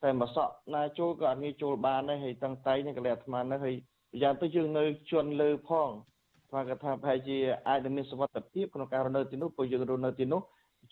[0.03, 3.75] តែមួយសក់ណាចូលក៏អត់ងាយចូលបានដែរហើយតាំងតែនេះកន្លែងអាត្មាហ្នឹងហើយ
[4.21, 5.89] យ៉ាងទៅយើងនៅជន់លើផង
[6.49, 10.41] ស្មាគាត់ថាប្រហែលជាអាចនឹងមានសុវត្ថិភាពក្នុងការរស់នៅទីនោះព្រោះយើងរស់នៅទីនោះ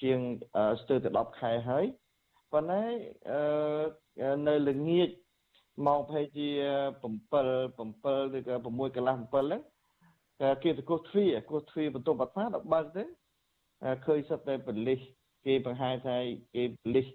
[0.04, 0.20] ជាង
[0.82, 1.86] ស្ទើរតែ10ខែហើយ
[2.52, 2.84] ប៉ុន្តែ
[4.48, 5.10] នៅល្ងាច
[5.86, 6.48] ម៉ោងប្រហែលជា
[7.02, 9.62] 7 7ឬក៏6កន្លះ7ហ្នឹង
[10.64, 13.04] គេទៅគោះទ្វាគោះទ្វាបន្ទប់អាត្មាដល់បើកទៅ
[14.06, 15.00] ឃើញសិតតែបលិស
[15.46, 16.18] គេបង្ហាញថា
[16.56, 17.08] គេបលិស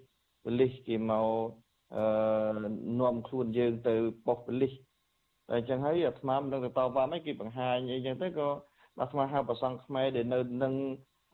[0.45, 1.62] បលិសគេមក
[1.95, 2.05] អឺ
[3.01, 8.49] នាំខ្លួនយើងទៅប៉ុស្តិ៍បលិសតែអញ្ចឹងហើយអាត្មាមិនដឹងទៅតវ៉ាមិនគេបង្ហាញអីចឹងទៅក៏
[8.99, 10.73] អាត្មាហៅប្រសងខ្មែរដែលនៅនឹង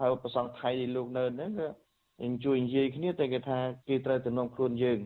[0.02, 5.00] ហៅប្រសងថៃដែលលោកនៅហ្នឹងក៏ជួយនិយាយគ្នាតែគេថាគេត្រូវទៅនាំខ្លួនយើង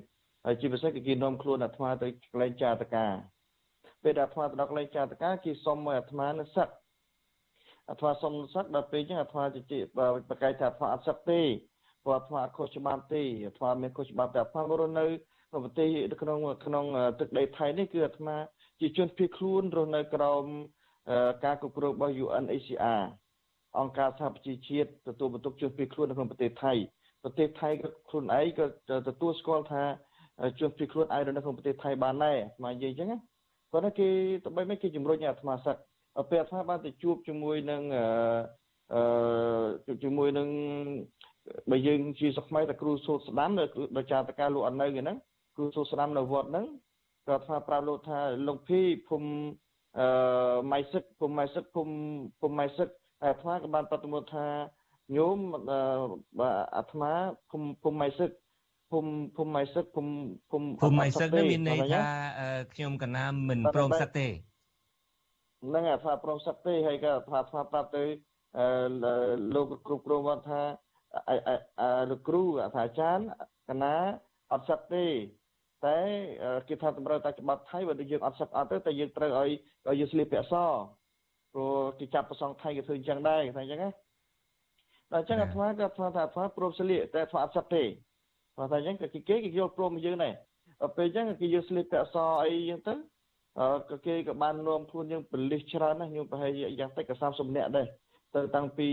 [0.46, 3.08] ហើយជាពិសេសគឺគេនាំខ្លួនអាត្មាទៅកន្លែងចាតកា
[4.04, 6.70] ពេលដែលអាត្មាទៅដល់កន្លែងចាតកាគេសុំឲ្យអាត្មានៅសឹក
[7.90, 9.82] អាត្មាសុំសឹកដល់ពេលអញ្ចឹងអាត្មាជិះ
[10.30, 11.42] បកាយថាអាត្មាអត់សឹកទេ
[12.04, 15.33] ព្រោះអាត្មាអត់ខុសច្បាប់ទេអាត្មាមានខុសច្បាប់តែអាត្មាមករស់នៅក្នុង
[15.64, 15.88] ប្រទេស
[16.22, 16.86] ក្នុងក្នុង
[17.20, 18.36] ទឹកដីថៃនេះគឺអាត្មា
[18.80, 20.44] ជាជនភៀសខ្លួនរស់នៅក្រោម
[21.46, 23.04] ការគ្រប់គ្រងរបស់ UNHCR
[23.80, 26.74] អង្គការសហប្រជាជាតិទទួលបន្ទុកជនភៀសខ្លួននៅក្នុងប្រទេសថៃ
[27.24, 28.66] ប្រទេសថៃក៏ខ្លួនឯងក៏
[29.08, 29.84] ទទួលស្គាល់ថា
[30.60, 33.10] ជនភៀសខ្លួនអាចរស់នៅក្នុងប្រទេសថៃបានដែរអាត្មានិយាយអញ្ចឹង
[33.72, 34.10] ប៉ុន្តែគេ
[34.44, 35.78] ទៅបីមិនគេជំរុញឲ្យអាត្មាសឹក
[36.30, 37.82] ពេលអាត្មាបានទៅជួបជាមួយនឹង
[38.94, 40.48] អឺជាមួយនឹង
[41.72, 43.50] បើយើងជាស្ខ្មែរតែគ្រូសូត្រស្ដាំ
[43.98, 45.18] ដោយចាតការលោកអត់នៅហ្នឹង
[45.56, 46.66] គ្រូសូត្រស្ដាំនៅវត្តហ្នឹង
[47.28, 49.30] ក៏ថាប្រាប់លោកថាលោកភីភូមិ
[50.00, 50.08] អឺ
[50.72, 51.94] ម៉ៃសឹកភូមិម៉ៃសឹកភូមិ
[52.42, 52.90] ភូមិម៉ៃសឹក
[53.24, 54.48] អាត្មាក៏បានប្រតិមត់ថា
[55.18, 55.38] ញោម
[56.78, 57.12] អាត្មា
[57.52, 58.30] ភូមិភូមិម៉ៃសឹក
[58.92, 60.12] ភូមិភូមិម៉ៃសឹកភូមិ
[60.52, 62.06] ភូមិភូមិម៉ៃសឹកនេះមានន័យថា
[62.74, 64.28] ខ្ញុំកណាមិនព្រមសឹកទេ
[65.68, 68.04] ហ្នឹងអាថាព្រមសឹកទេហើយក៏ថាថាប្រាប់ទៅ
[69.56, 70.62] លោកគ្រប់គ្រងគាត់ថា
[72.10, 72.44] លោកគ្រូ
[72.76, 73.24] ថាអាចារ្យ
[73.70, 73.96] កណា
[74.52, 75.06] អត់សឹកទេ
[75.86, 75.98] តែ
[76.68, 79.50] គេថាតម្រូវតែច្បាប់ថៃបើយើងអត់សឹកអត់ទៅតែយើងត្រូវឲ្យ
[79.88, 80.54] ឲ្យយើងស្លៀកពាក់ស
[81.54, 83.90] ព្រោះគេចាប់ប្រសងថៃគេធ្វើអញ្ចឹងដែរគេថាអញ្ចឹងណា
[85.12, 90.34] ដល់អញ្ចឹងអាត្មាក៏ថាថាអាត្មាព្រមស្លៀកតែអាត្មាអត់សឹកទេគាត់ថាអញ្ចឹងក៏គេគេយល់ព្រមយើងដែរ
[90.98, 93.00] ពេលអញ្ចឹងគេយកស្លៀកពាក់សអីអញ្ចឹង
[93.58, 97.88] ទៅក៏គេក៏បាននាំខ្លួនយើងបលិសច្រើនណាស់ខ្ញុំប្រហែលយ៉ាងតិចក៏30នាក់ដែរ
[98.36, 98.90] ទៅតាំងពី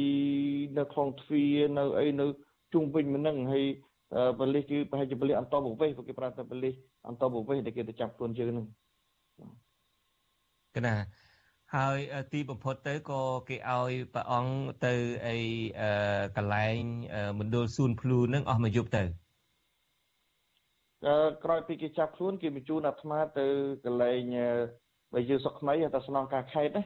[0.79, 2.27] នៅក្នុងទ្វារនៅអីនៅ
[2.73, 3.67] ជុំវិញមិនហ្នឹងហើយ
[4.41, 6.75] បលិសគឺប្រហែលជាបលិសអន្តរប្រវេសគេប្រាប់ថាបលិស
[7.09, 8.67] អន្តរប្រវេសដែលគេទៅចាប់ខ្លួនយើងហ្នឹង
[10.77, 10.95] កណា
[11.77, 11.99] ហើយ
[12.33, 14.55] ទីបំផុតទៅក៏គេឲ្យព្រះអង្គ
[14.87, 14.95] ទៅ
[15.27, 15.39] អី
[16.37, 16.81] កន្លែង
[17.39, 19.03] មណ្ឌលសួនភ្លូនឹងអស់មួយយប់ទៅ
[21.45, 23.47] ក្រោយពីគេចាប់ខ្លួនគេបញ្ជូនអាត្មាទៅ
[23.85, 24.37] កន្លែង
[25.13, 26.83] បើយើងសុកថ្មីតែស្នងការខេត្តណា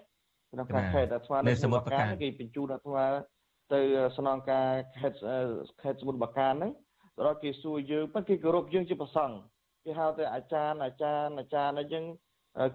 [0.52, 3.04] ស្នងការខេត្តអាត្មានៅសមុទ្របកាគេបញ្ជូនអាត្មា
[3.74, 3.80] ទៅ
[4.18, 5.18] ស្នងការខេត្ត
[5.82, 6.72] ខេត្តសមុទ្របកាហ្នឹង
[7.18, 9.34] ដល់គេសួរយើងប៉ុន្តែគេគោរពយើងជាប្រសង់
[9.84, 12.04] គេហៅទៅអាចារ្យអាចារ្យអាចារ្យអញ្ចឹង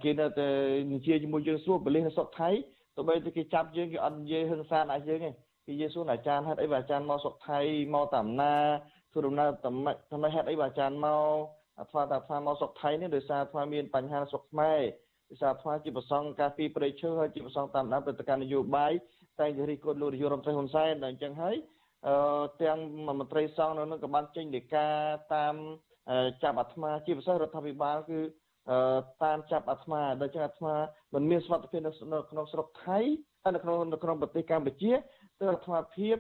[0.04, 0.50] គេនៅតែ
[0.94, 2.50] និយាយជាមួយយើងសួរបលិសនៅសុកថៃ
[2.96, 5.30] ទោះបីតែគេចាប់យើងគេអត់និយាយហឹង្សាដាក់យើងទេ
[5.66, 7.60] គេនិយាយសួរអាចារ្យហេតុអីបើអាចារ្យមកសុកថៃ
[7.94, 8.56] មកតាមណា
[9.12, 11.36] ធ្វើដំណើរតាមម៉េចតាមហេតុអីបើអាចារ្យមក
[11.80, 14.82] អាថ្មតាថ្មមកសុកថៃនេះដោយសារថ្មមានបញ្ហាសុកខ្មែរ
[15.30, 18.94] ដោយសារថ្មជាប្រសងការពីប្រេឈើហើយជាប្រសងតាមដានព្រឹត្តិការណ៍នយោបាយ
[19.40, 21.56] តែងតែរិះគន់លោកនាយករដ្ឋមន្ត្រីហ៊ុនសែនដល់អញ្ចឹងហើយ
[22.08, 22.16] អឺ
[22.62, 24.88] ទាំងមន្ត្រីសង្ឃនៅនឹងក៏បានចេញដីកា
[25.36, 25.56] តាម
[26.44, 28.20] ចាប់អាត្មាជាពិសេសរដ្ឋាភិបាលគឺ
[29.24, 30.76] តាមចាប់អាត្មាដល់ចឹងអាត្មា
[31.14, 31.92] មិនមានសុខភាពនៅ
[32.32, 33.00] ក្នុងស្រុកថៃ
[33.44, 34.92] ហើយនៅក្នុងនៅក្នុងប្រទេសកម្ពុជា
[35.42, 36.16] ទើបអាត្មាភាព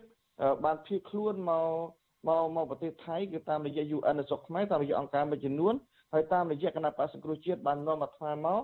[0.65, 1.69] បានភៀសខ្លួនមក
[2.27, 5.73] មកមកប្រទេសថៃគឺតាមរយៈ UN នៅស្រុកខ្មែរតាមរយៈអង្គការមួយចំនួន
[6.13, 8.61] ហើយតាមរយៈគណៈបក្សសង្គ្រោះជាតិបាននាំអាត្មាមក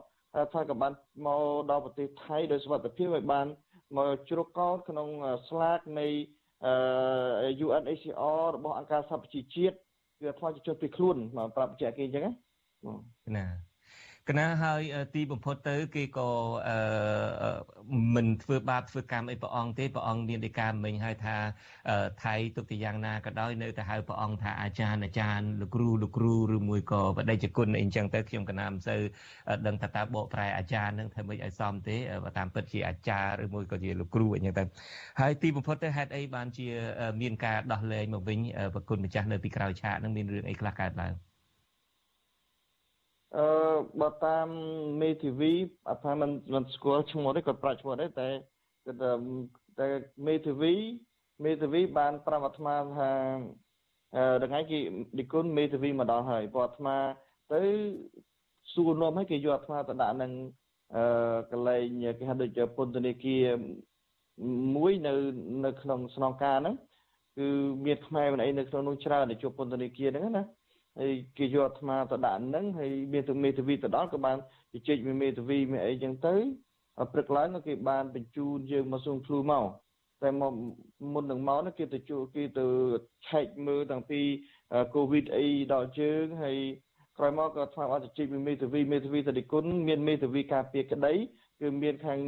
[0.54, 0.94] ថាក៏បាន
[1.26, 3.48] មកដល់ប្រទេសថៃដោយសុវត្ថិភាពហើយបាន
[3.98, 5.08] មកជ្រកកោតក្នុង
[5.50, 6.45] ស្លាកនៃអឺ
[7.66, 9.76] UNHCR របស់អង្គការសហប្រជាជាតិ
[10.20, 12.34] គឺអាត្មាជាជនពីខ្លួនមកប្រាប់បញ្ជាក់គេអញ្ចឹងណា
[13.38, 13.46] ណា
[14.30, 14.82] កណាហើយ
[15.16, 16.30] ទីបំផុតទៅ គេក៏
[18.16, 21.36] មិនធ្វើបាបធ្វើកម្មអីព្រះអង្គទេព្រះអង្គមានដីកាមិញហើយថា
[22.24, 29.02] ថៃទុកទៅយ៉ាងណាក៏ដោយនៅតែហៅព្រះអង្គថាអាចារ្យអាចារ្យលោកគ្រូលោកគ្រូឬមួយក៏បដិជគុណអីចឹងទៅខ្ញុំកណាមិនសូវ
[29.68, 34.64] ដឹងថាតើបកប្រែអាចារ្យនឹងធ្វើម៉េចឲ្យសមទេបើតាមពិតជាអាចារ្យឬមួយក៏ជាលោកគ្រូអីចឹងទៅ
[35.20, 36.68] ហើយទីបំផុតទៅហេតុអីបានជា
[37.22, 38.40] មានការដោះលែងមកវិញ
[38.74, 41.25] ប្រគុណម្ចាស់នៅពីក្រោយឆាកនឹងមានរឿងអីខ្លះកើតឡើង
[43.38, 43.48] អឺ
[44.02, 44.48] បើតាម
[45.02, 45.54] មេធាវី
[45.90, 48.28] អត់ថាមិនមិនស្គាល់ឈ្មោះទេគាត់ប្រាច់ឈ្មោះទេតែ
[48.86, 49.00] គាត់
[49.80, 49.88] តែ
[50.28, 50.74] មេធាវី
[51.46, 53.12] មេធាវីបានប្រាប់អាត្មាថា
[54.44, 54.80] ថ្ងៃគេ
[55.20, 56.98] និគុណមេធាវីមកដល់ហើយព្រោះអាត្មា
[57.54, 57.62] ទៅ
[58.74, 60.32] សួរនាំឲ្យគេយកអាត្មាទៅដាក់នឹង
[60.96, 61.04] អឺ
[61.52, 63.46] កន្លែងគេហៅដូចពន្ធនាគារ
[64.76, 65.14] មួយនៅ
[65.66, 66.76] នៅក្នុងស្នងការហ្នឹង
[67.38, 67.48] គឺ
[67.86, 70.44] មានខ្មែរមិនអីនៅក្នុងនោះច្រើនដែលជួបពន្ធនាគារហ្នឹងណា
[71.00, 74.38] ហើយគេយកអាត្មាទៅដាក់ហ្នឹងហើយមានទៅមេធាវីទៅដល់ក៏បាន
[74.74, 76.36] ជជែកមួយមេធាវីមួយអីចឹងទៅ
[77.14, 79.66] ព្រឹកឡើងគេបានបញ្ជូនយើងមកសួងឃ្លូមក
[80.24, 80.54] តែមក
[81.14, 82.66] មុននឹងមកនោះគេទៅជួគេទៅ
[83.28, 84.22] ឆែកមើលតាំងពី
[84.96, 86.58] កូវីដអីដល់ជើងហើយ
[87.18, 91.14] ក្រោយមកក៏ថ្មអត់ជិះមេធាវីមេធាវីតឌីគុណមានមេធាវីការពារក្តី
[91.62, 92.20] គឺមានខាង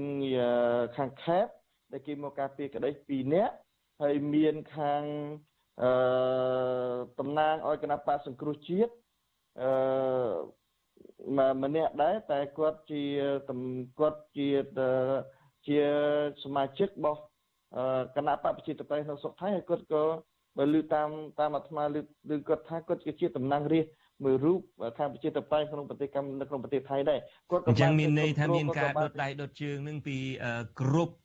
[0.97, 1.47] ខាងខេប
[1.91, 3.53] ដែលគេមកការពារក្តី2នាក់
[4.01, 5.03] ហើយមានខាង
[5.83, 5.91] អឺ
[7.19, 8.93] តំណាងឲ្យគណៈបកសង្គ្រោះជាតិ
[9.61, 9.69] អឺ
[11.63, 13.03] ម្នាក់ដែរតែគាត់ជា
[13.99, 14.47] គាត់ជា
[15.67, 15.79] ជា
[16.43, 17.21] សមាជិករបស់
[18.15, 20.03] គណៈបកប្រជាធិបតេយ្យក្នុងសុខថៃហើយគាត់ក៏
[20.57, 21.09] បើលើតាម
[21.39, 24.59] តាមអាត្មាលើលើគាត់ថាគាត់ជាតំណាងរាស្ត្រមួយរូប
[24.97, 27.19] ខាងប្រជាធិបតេយ្យក្នុងប្រទេសកម្ពុជានៅក្នុងប្រទេសថៃដែរ
[27.51, 30.17] គាត់ក៏អញ្ចឹងមានន័យថាមានការដុតដៃដុតជើងនឹងពី
[30.81, 31.15] គ្រប់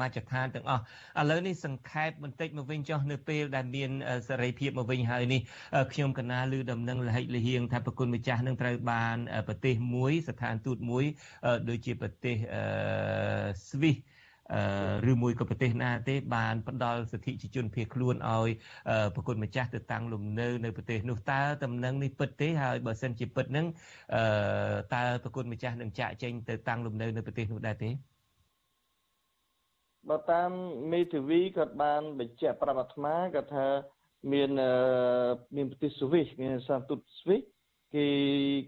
[0.00, 0.82] មជ្ឈដ្ឋានទាំងអស់
[1.20, 3.90] ឥឡូវនេះសង្ខេបបន្តិចមកវិញចុះនៅពេលដែលមាន
[4.28, 5.40] សេរីភាពមកវិញហើយនេះ
[5.92, 9.16] ខ្ញុំកណាលឺដំណឹងលហិលហៀងថាប្រគុណម្ចាស់នឹងត្រូវបាន
[9.48, 11.04] ប្រទេសមួយស្ថានទូតមួយ
[11.68, 12.36] ដូចជាប្រទេស
[13.70, 13.96] ស្វីស
[15.10, 18.48] ឬមួយក៏ប្រទេសណាទេបានផ្ដល់សិទ្ធិជាជនភៀសខ្លួនឲ្យ
[19.14, 23.66] ប្រគុណម្ចាស់ទៅតាំងលំនៅនៅប្រទេសនោះតើតំណែងនេះពិតទេហើយបើសិនជាពិតនឹង
[24.94, 28.11] តើប្រគុណម្ចាស់នឹងចាក់ចេញទៅតាំងលំនៅនៅប្រទេសនោះដែរទេ
[30.10, 30.50] បើតាម
[30.92, 33.66] មេធាវីគាត់បានបញ្ជាក់ប្រាប់អាត្មាគាត់ថា
[34.32, 34.50] មាន
[35.56, 37.42] មានប្រទេសស្វីសមានសាទូតស្វីស
[37.94, 38.06] គេ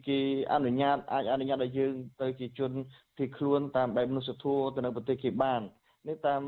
[0.09, 0.19] គេ
[0.53, 2.73] អនុញ្ញាតអាចអនុញ្ញាតឲ្យយើង ទៅជាជន
[3.17, 5.63] ភៀសខ្លួនតាមបែបមនុស្សធម៌ទៅនៅប្រទេសគេបាន
[6.09, 6.41] នេះតាម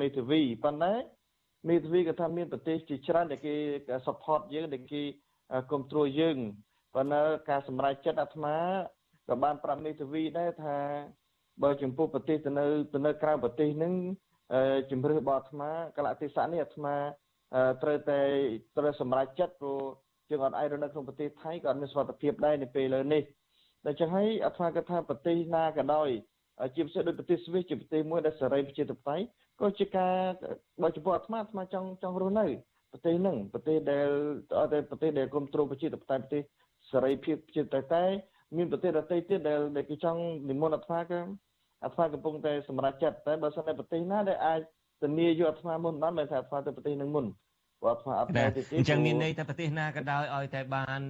[0.00, 0.94] មេធាវីប៉ុន្តែ
[1.68, 3.54] មេធាវីក៏ថាមានប្រទេសជាច្រើនដែលគេ
[4.06, 5.02] support យើងដែលគេ
[5.70, 6.36] គ្រប់គ្រងយើង
[6.94, 8.56] ប៉ុន្តែការសម្រេចចិត្តអាត្មា
[9.28, 10.78] ក៏បានប្រាប់មេធាវីដែរថា
[11.62, 13.92] បើចំពោះប្រទេសទៅនៅទៅនៅក្រៅប្រទេសហ្នឹង
[14.90, 16.94] ជំរឿរបស់អាត្មាកលៈទេសៈនេះអាត្មា
[17.82, 18.20] ត្រូវតែ
[18.76, 19.80] ត្រូវសម្រេចចិត្តព្រោះ
[20.30, 23.22] យើងអត់អាចរស់នៅក្នុងប្រទេសថៃក៏អត់មានសុខភាពដែរនៅពេលលើនេះ
[23.86, 26.08] ដូច្នេះហើយអាត្មាគាត់ថាប្រទេសណាក៏ដោយ
[26.74, 29.24] ជាពិសេសដូចប្រទេសស្វីសជាប្រទេសមួយដែលសេរីប្រជាធិបតេយ្យ
[29.60, 30.14] ក៏ជាការ
[30.82, 32.46] បើចំពោះអាត្មាអាត្មាចង់ចង់រស់នៅ
[32.92, 34.08] ប្រទេសហ្នឹងប្រទេសដែល
[34.60, 36.42] អត់តែប្រទេសដែលគ្រប់គ្រងប្រជាធិបតេយ្យប្រទេស
[36.90, 38.14] សេរីភាពប្រជាធិបតេយ្យ
[38.56, 41.20] មានប្រទេសដទៃទៀតដែលដែលគេចង់និមន្តអាត្មាក៏
[41.82, 44.60] អាត្មាកំពុងតែសម្រេចចិត្តតែបើសិនតែប្រទេសណាដែលអាច
[45.02, 47.24] ធានាយកអាត្មាមុនបានមិនថាអាត្មាទៅប្រទេសនឹងមុន
[47.84, 51.00] គាត់ថាអត់ដែរទេអញ្ចឹងមានន័យថាប្រទេសណាក៏ដោយឲ្យតែបាន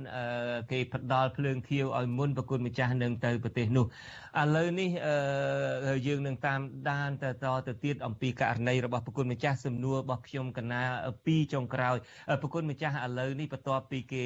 [0.72, 3.87] គេផ្ដល់ភ្លើងធៀវឲ្យមុនប្រគុណម្ចាស់នឹងទៅប្រទេសនោះ
[4.41, 4.91] ឥឡូវនេះ
[6.07, 6.61] យើងនឹងតាម
[6.91, 10.83] ដានទៅតទៅទៀតអំពីករណីរបស់ប្រគុណម្ចាស់សំណួររបស់ខ្ញុំកណា
[11.27, 11.97] ពីចុងក្រោយ
[12.43, 14.25] ប្រគុណម្ចាស់ឥឡូវនេះបន្ទាប់ពីគេ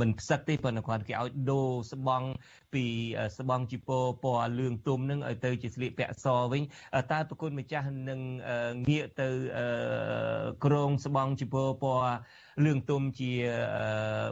[0.00, 2.28] មិនផ្សឹកទេប៉ុន្តែគាត់គេឲ្យដូរស្បង់
[2.74, 2.86] ពី
[3.38, 6.62] ស្បង់ជីពោពណ៌លឿងទុំនឹងឲ្យទៅជាស្លៀកពាក់សវិញ
[7.12, 8.20] តើប្រគុណម្ចាស់នឹង
[8.88, 9.28] ងាកទៅ
[10.64, 12.14] ក្រងស្បង់ជីពោពណ៌
[12.64, 13.32] លឿងទុំជា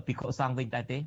[0.06, 0.98] ភិក្ខុសង្ឃវិញតែទេ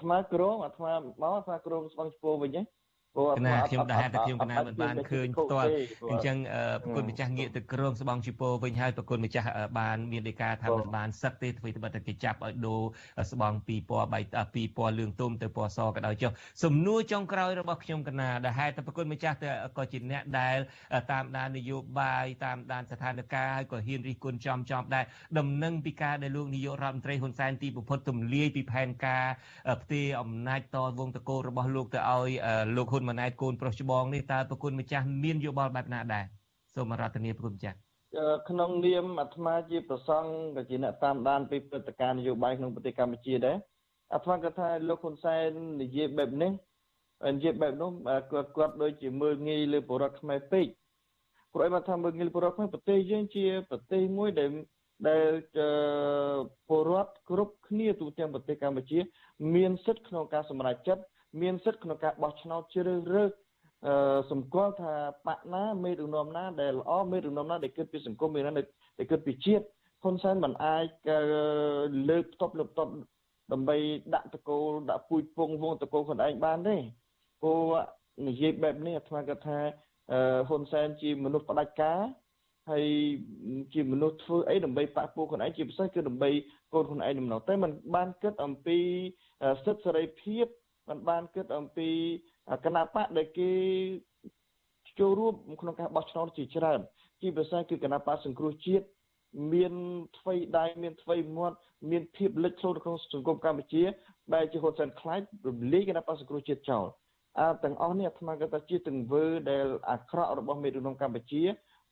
[0.00, 2.79] ថ្មក្រងអាថ្មមកអាថ្មក្រងស្បង់ឈ្មោះវិញណាព្រោះ
[3.16, 5.70] គណៈខ្ញុំដែរតែខ្ញុំគណៈមិនបានឃើញផ្ទាល់
[6.10, 6.36] អញ្ចឹង
[6.82, 9.46] ប្រគុណម្ចាស់ងាកទៅក្រងស្បង់ជីពោវិញហើយប្រគុណម្ចាស់
[9.78, 12.82] បានមានដីកាថាមិនបានសឹកទេធ្វើត្បិតតែគេចាប់ឲ្យដូរ
[13.32, 14.20] ស្បង់ពីពណ៌បៃ
[14.54, 16.30] ពីពណ៌លឿងទុំទៅពណ៌សក៏ដោយចុះ
[16.64, 19.36] សំណួរចុងក្រោយរបស់ខ្ញុំគណៈដែលហេតុតែប្រគុណម្ចាស់
[19.78, 20.56] ក៏ជាអ្នកដែល
[21.12, 25.04] តាមដាននយោបាយតាមដានស្ថានភាពហើយក៏ហ៊ានរិះគន់ចំចំដែរ
[25.38, 29.26] ដំណឹងពីការដែលលោកនាយករដ្ឋមន្ត្រីហ៊ុនសែនទីប្រពន្ធទម្លាយពីផែនការ
[29.82, 32.30] ផ្ទេរអំណាចតវងតកោរបស់លោកទៅឲ្យ
[32.76, 36.24] លោកហ៊ុនម៉ាណែតកូនប្រុសច្បងនេះតើប្រគុណម្ចាស់មានយោបល់បែបណាដែរ
[36.74, 37.76] សូមរដ្ឋនីប្រគុណម្ចាស់
[38.48, 43.56] ក្នុងនាមអាត្មាជាប្រសង់ក៏ជាអ្នកតាមដានពីព្រឹត្តិការណ៍នយោបាយក្នុងប្រទេសកម្ពុជាដែរ
[44.12, 45.48] អាត្មាគាត់ថាលោកហ៊ុនសែន
[45.82, 46.52] និយាយបែបនេះ
[47.36, 47.90] និយាយបែបនោះ
[48.30, 50.66] គាត់គាត់ដូចជាមើលងាយលើបរិវត្តខ្មែរពេក
[51.54, 54.50] ព្រោះឯមកថាមើលងាយបរិវត្តខ្មែរប្រទេសយើងជាប្រទេសមួយដែល
[55.08, 55.30] ដែល
[56.68, 58.98] ពលរដ្ឋគ្រប់គ្នាទូទាំងប្រទេសកម្ពុជា
[59.54, 61.02] មានសិទ្ធិក្នុងការសម្រេចចិត្ត
[61.40, 63.32] មានសិទ្ធិក្នុងការបោះឆ្នោតជ្រើសរើស
[63.86, 64.94] អឺសម្គាល់ថា
[65.26, 68.62] បកណាមេដឹកនាំណាដែលល្អមេដឹកនាំណាដែលគិតពីសង្គមមានណាដែ
[69.04, 69.64] លគិតពីជាតិ
[70.02, 70.86] ហ៊ុនសែនមិនអាច
[72.10, 72.92] លើកផ្ទប់លើកផ្ទប់
[73.52, 73.76] ដើម្បី
[74.14, 76.76] ដាក់តកូលដាក់ពូជពងវងតកូលខ្លួនឯងបានទេ
[77.42, 77.60] ព្រោះ
[78.28, 79.58] និយាយបែបនេះអាត្មាគាត់ថា
[80.48, 82.00] ហ៊ុនសែនជាមនុស្សផ្ដាច់ការ
[82.70, 82.86] ហើយ
[83.74, 86.30] ជាមនុស្សធ្វើអីដើម្បីបាក់ពូខ្លួនឯងជាពិសេសគឺដើម្បី
[86.74, 88.78] កូនខ្លួនឯងដំណោះតែมันបានគិតអំពី
[89.64, 90.46] សិទ្ធិសេរីភាព
[90.88, 91.88] មិនបានគិតអំពី
[92.64, 93.52] គណៈបកដែលគេ
[94.98, 96.80] ចូលរួមក្នុងការបោះឆ្នោតជាច្រើន
[97.20, 98.86] ជាពិសេសគឺគណៈបកសង្គ្រោះជាតិ
[99.52, 99.72] មាន
[100.18, 101.56] ថ្វីដៃមានថ្វីមាត់
[101.90, 103.82] មានភាពលេចធ្លោនៅក្នុងសង្គមកម្ពុជា
[104.32, 106.86] បែរជាហ៊ុនសែនខ្លាចរំលាយគណៈបកសង្គ្រោះជាតិចោល
[107.38, 111.42] អើទាំងអស់នេះអាត្មាគាត់ថាជាទង្វើដែលអាក្រក់របស់មេដឹកនាំកម្ពុជា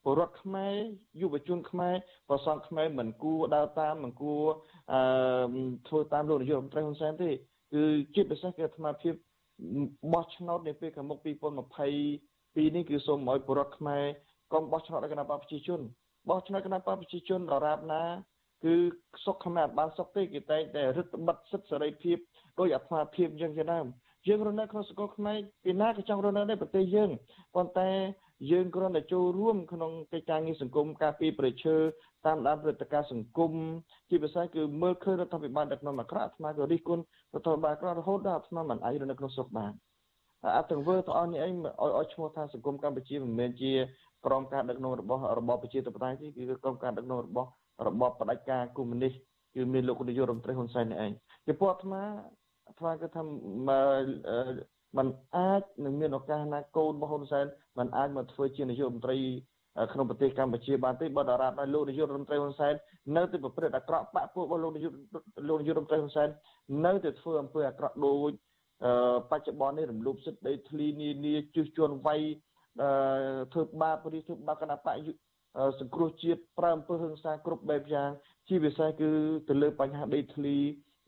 [0.03, 0.75] ពលរដ្ឋខ្មែរ
[1.21, 1.95] យុវជនខ្មែរ
[2.29, 4.43] ប្រសងខ្មែរមិនគួរដើរតាមមិនគួរ
[4.93, 4.99] អឺ
[5.87, 7.29] ធ្វើតាមលោកនាយករដ្ឋមន្ត្រីហ៊ុនសែនទេ
[7.73, 7.83] គឺ
[8.15, 9.13] ជាពិសេសគឺអាត្មាភាព
[10.13, 14.03] បោះឆ្នោតនៅពេលខាងមុខ2022នេះគឺសូមឲ្យពលរដ្ឋខ្មែរ
[14.53, 15.81] កុំបោះឆ្នោតឲ្យគណៈបកប្រជាជន
[16.29, 18.03] បោះឆ្នោតគណៈបកប្រជាជនដរាបណា
[18.63, 18.75] គឺ
[19.25, 22.17] សុខខ្មែរបានសុខទេគេតែងតែរឹតបន្តឹងសិទ្ធិសេរីភាព
[22.59, 23.85] ដោយអាត្មាភាពយ៉ាងជាដើម
[24.27, 27.09] យើងរស់នៅក្នុងសង្គមខ្មែរពីណាក៏ចង់រស់នៅដែរប្រទេសយើង
[27.55, 27.89] ប៉ុន្តែ
[28.51, 31.75] យើងគ្រាន់តែចូលរួមក្នុងកិច្ចការងារសង្គមការពារប្រជា
[32.25, 33.51] តាមដានព្រឹត្តិការណ៍សង្គម
[34.09, 37.03] ជាភាសាគឺមើលឃើញរដ្ឋាភិបាលដឹកនាំអាក្រក់អាត្មាក៏រិះគន់
[37.35, 39.71] រដ្ឋាភិបាលអាក្រក់រហូតដល់អាត្មាមិនអាចរស់នៅក្នុងសុខបាន
[40.57, 43.71] អាទង្វើទាំងអស់នេះឯងឲ្យឲ្យឈ្មោះថាសង្គមកម្ពុជាមិនមែនជា
[44.25, 47.49] ក្រមការដឹកនាំរបស់របបប្រជាធិបតេយ្យទេគឺក្រមការដឹកនាំរបស់
[47.87, 49.13] របបផ្ដាច់ការកុម្មុយនីស
[49.55, 51.11] គឺមានលោកនាយករដ្ឋមន្ត្រីហ៊ុនសែននេះឯង
[51.45, 52.01] ពីព្រោះអាត្មា
[52.67, 53.21] អាត្មាគឺថា
[54.96, 55.06] มัน
[55.36, 57.46] អាចនឹងមានឱកាសណាកូនរបស់ហ៊ុនសែន
[57.78, 59.18] มันអាចមកធ្វើជានាយករដ្ឋមន្ត្រី
[59.92, 62.74] ក្នុងប្រទេសកម្ពុជាបានទេបើតារាបដោយលោកនាយករដ្ឋមន្ត្រីហ៊ុនសែន
[63.16, 64.92] នៅតែប្រព្រឹត្តអាក្រក់បាក់ពួករបស់លោកនាយក
[65.48, 66.28] លោកនាយករដ្ឋមន្ត្រីហ៊ុនសែន
[66.86, 68.32] នៅតែធ្វើអំពើអាក្រក់ដូច
[69.30, 72.20] បច្ចុប្បន្ននេះរំលោភសិទ្ធិដីធ្លីនានាជិះជួនវាយ
[73.52, 74.96] ធ្វើបាបឬធ្វើបាបគណៈបក
[75.80, 78.10] សង្គ្រោះជាតិប្រើអំពើហិង្សាគ្រប់បែបយ៉ាង
[78.48, 79.10] ជាពិសេសគឺ
[79.48, 80.56] ទៅលើបញ្ហាដីធ្លី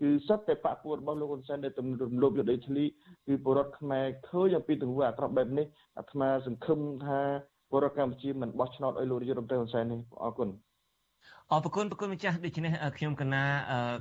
[0.01, 2.85] គឺសិតតែបពុតរបស់លោកហ៊ុនសែនដែលទំរំលោភយកដីធ្លី
[3.28, 5.66] គឺពលរដ្ឋខ្មែរឃើញអំពីទង្វើអាក្រក់បែបនេះ
[5.98, 7.20] អាត្មាសង្ឃឹមថា
[7.70, 10.50] ពលរដ្ឋកម្ពុជាមិនបោះឆ្នោតឲ្យលោកនាយករដ្ឋមន្ត្រីហ៊ុនសែននេះអរគុណ
[11.54, 13.44] អរគុណប្រគុណម្ចាស់ដូច្នេះខ្ញុំកណា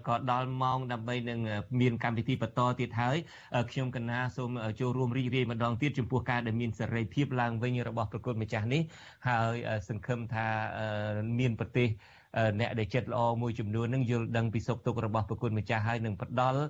[0.09, 1.41] ក៏ដល់ម៉ោងដើម្បីនឹង
[1.81, 3.17] មានកម្មវិធីបន្តទៀតហើយ
[3.71, 4.51] ខ្ញុំកណាសូម
[4.81, 8.83] ចូលរួមរីករាយម្ដងទៀតចំពោះការដែលមានសេរីភាពឡើងវិញរបស់ប្រគុណម្ចាស់នេះ
[9.29, 9.57] ហើយ
[9.89, 10.47] សង្ឃឹមថា
[11.39, 11.89] មានប្រទេស
[12.61, 16.61] អ្នកដែលចិត្តល្អមួយចំនួននឹងយល់ដឹងពីសុខទុក្ខរបស់ប្រគុណម្ចាស់ហើយនឹងផ្ដល់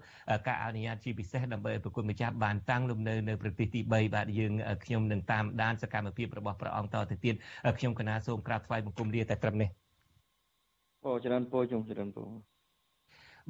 [0.46, 4.52] ការអនុញ្ញាតជាពិសេសដើម្បីឲ្យប្រគុណម្ចាស់បានតាំងលំនៅនៅប្រទេសទី3បាទយើង
[4.84, 7.34] ខ្ញុំនឹងតាមដានសកម្មភាពរបស់ព្រះអង្គតទៅទៀត
[7.78, 9.68] ខ្ញុំកណាសូមក្រាបថ្វាយបង្គំលាតែត្រឹមនេះ
[11.04, 12.26] អូច្រើនពរជុំច្រើនពរ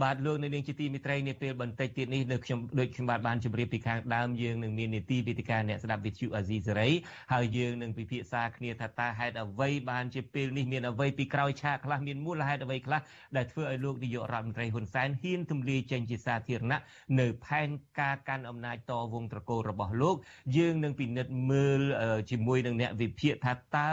[0.03, 6.89] បាទលោកនៅនាងជាទីមិត្តរីនាពេលបន្តិចទៀតនេះនៅខ្ញុំដូចខ្ញុំបាទបានជម្រាបពីខាងដើមយើងនឹងមាននីតិវិទ្យាអ្នកស្ដាប់វិទ្យុអាស៊ីសេរី
[7.33, 13.01] ហើយយើងនឹងពិភាក្សាគ្នាថាតើហេតុអ្វីបានជាពេលនេះមានអ្វីពីក្រោយឆាកខ្លះមានមូលហេតុអ្វីខ្លះ
[13.37, 16.81] ដែលធ្វើឲ្យលោកនាយករដ្ឋមន្ត្រីហ៊ុនសែនហ៊ានទម្លាយចេញជាសាធារណៈ
[17.21, 17.69] នៅផែន
[18.01, 20.17] ការកាន់អំណាចតវងត្រកូលរបស់លោក
[20.57, 21.83] យើងនឹងពិនិត្យមើល
[22.31, 23.91] ជាមួយនឹងអ្នកវិភាគថាតើ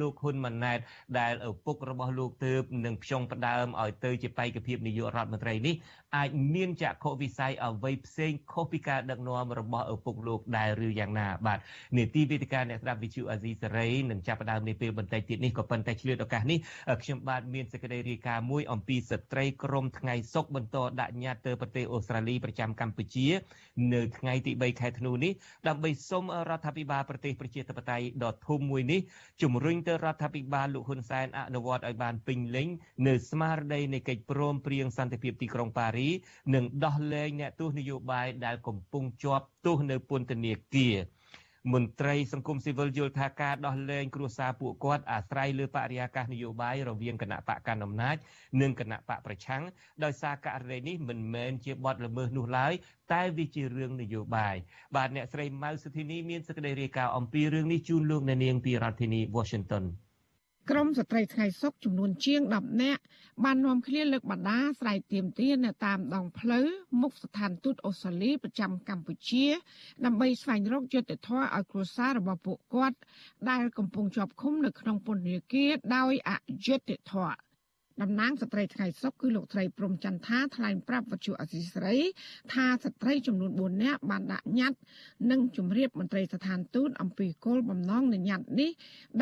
[0.00, 0.78] លោកហ៊ុនម៉ាណែត
[1.18, 5.74] ដែលឪពុករបស់លោកទើបនឹងផ្ចង់ផ្ដើមឲ្យទៅជាបេក្ខភាពនាយករដ្ឋមន្ត្រីอะไรนี่
[6.14, 11.58] អាចមានចក្ខុវិស័យអ្វីផ្សេងខុសពីការដឹកនាំរបស់ឪពុកលោកដែរឬយ៉ាងណាបាទ
[11.96, 16.58] នីតិវិទ្យាអ្នកស្ដាប់វិទ្យុអាស៊ីសេរីនឹងចាប់ផ្ដើមនាពេលបន្តិចទៀតនេះក៏ប៉ុន្តែឆ្លៀតឱកាសនេះ
[17.02, 23.26] ខ្ញុំបាទមានសេចក្តីរាយការណ៍មួយអំពីស្ត្រីក្រមថ្ងៃសុកបន្តដាក់ញត្តិទៅប្រទេសអូស្ត្រាលីប្រចាំកម្ពុជា
[23.94, 25.32] នៅថ្ងៃទី3ខែធ្នូនេះ
[25.68, 29.00] ដើម្បីសុំរដ្ឋាភិបាលប្រទេសប្រជាធិបតេយ្យដ៏ធំមួយនេះ
[29.42, 32.68] ជំរុញទៅរដ្ឋាភិបាលលោកហ៊ុនសែនអនុវត្តឲ្យបានពេញលេញ
[33.08, 35.95] នៅស្មារតីនៃកិច្ចព្រមព្រៀងសន្តិភាពទីក្រុងប៉ារី
[36.54, 40.96] នឹងដោះលែងអ្នកទោសនយោបាយដែលកំពុងជាប់ទោសនៅពន្ធនាគារ
[41.74, 48.16] មន្ត្រីសង្គមស៊ីវិលយល់ថាការដោះលែងគ្រួសារពួកគាត់អាស្រ័យលើបរិយាកាសនយោបាយរវាងគណៈបកកណ្ដាលអំណាច
[48.60, 49.62] និងគណៈបកប្រឆាំង
[50.04, 52.72] ដោយសារករណីនេះមិនមែនជាបទល្មើសនោះឡើយ
[53.12, 54.56] តែវាជារឿងនយោបាយ
[54.96, 59.84] បាទអ្នកស្រីម៉ៅសុធីនីមានសេចក្តីរាយការណ៍អំពីរឿងនេះជូនលោកអ្នកនាងពីរដ្ឋធានី Washington
[60.70, 63.02] ក្រមស្ត្រីថ្ងៃសុកចំនួនជាង10នាក់
[63.44, 66.66] បាននាំគ្នាលើកបដាស្រ័យទៀមទានៅតាមដងផ្លូវ
[67.00, 69.46] មុខស្ថានទូតអូស្ត្រាលីប្រចាំកម្ពុជា
[70.04, 72.96] ដើម្បីស្វែងរកយុត្តិធម៌ឲ្យគ្រួសាររបស់ពួកគាត់
[73.50, 76.32] ដែលកំពុងជាប់ឃុំនៅក្នុងពន្ធនាគារដោយអ
[76.66, 77.45] យុត្តិធម៌
[78.02, 81.96] តំណាងស្ត្រីថ្ងៃសុកគឺលោកត្រីព្រំចន្ទថាថ្លែងប្រាប់វិទ្យុអសីស្រី
[82.54, 84.78] ថាស្ត្រីចំនួន4នាក់បានដាក់ញត្តិ
[85.30, 88.70] និងជម្រាបមន្ត្រីស្ថានទូតអំពីគោលបំណងនៃញត្តិនេះ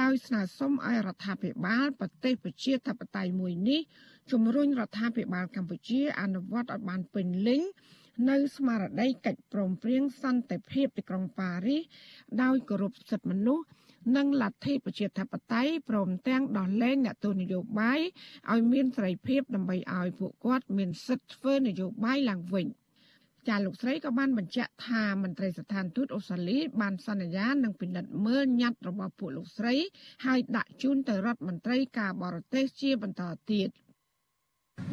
[0.00, 3.80] ដោយស្នើសុំឲ្យរដ្ឋាភិបាលប្រទេសប្រជាធិបតេយ្យមួយនេះ
[4.32, 7.62] ជំរុញរដ្ឋាភិបាលកម្ពុជាអនុវត្តឲ្យបានពេញលេញ
[8.30, 11.82] នៅស្មារតីកិច្ចព្រមព្រៀងសន្តិភាពទីក្រុងប៉ារីស
[12.42, 13.64] ដោយគោរពសិទ្ធិមនុស្ស
[14.16, 18.00] និងលទ្ធិប្រជាធិបតេយ្យព្រមទាំងដោះលែងអ្នកទោសនយោបាយ
[18.52, 22.66] ឲ្យមានសេរីភាពដើម្បីឲ្យពួកគាត់មានសិទ្ធិធ្វើនយោបាយឡើងវិញ
[23.48, 29.74] ចាលោកស្រីក៏បានបញ្ជាក់ថាមន្ត្រីស្ថានទូតអូស្ត្រាលីបានសន្យានឹងពិនិត្យមើលញត្តិរបស់ពួកលោកស្រី
[30.26, 33.68] ហើយដាក់ជូនទៅរដ្ឋមន្ត្រីការបរទេសជាបន្តទៀត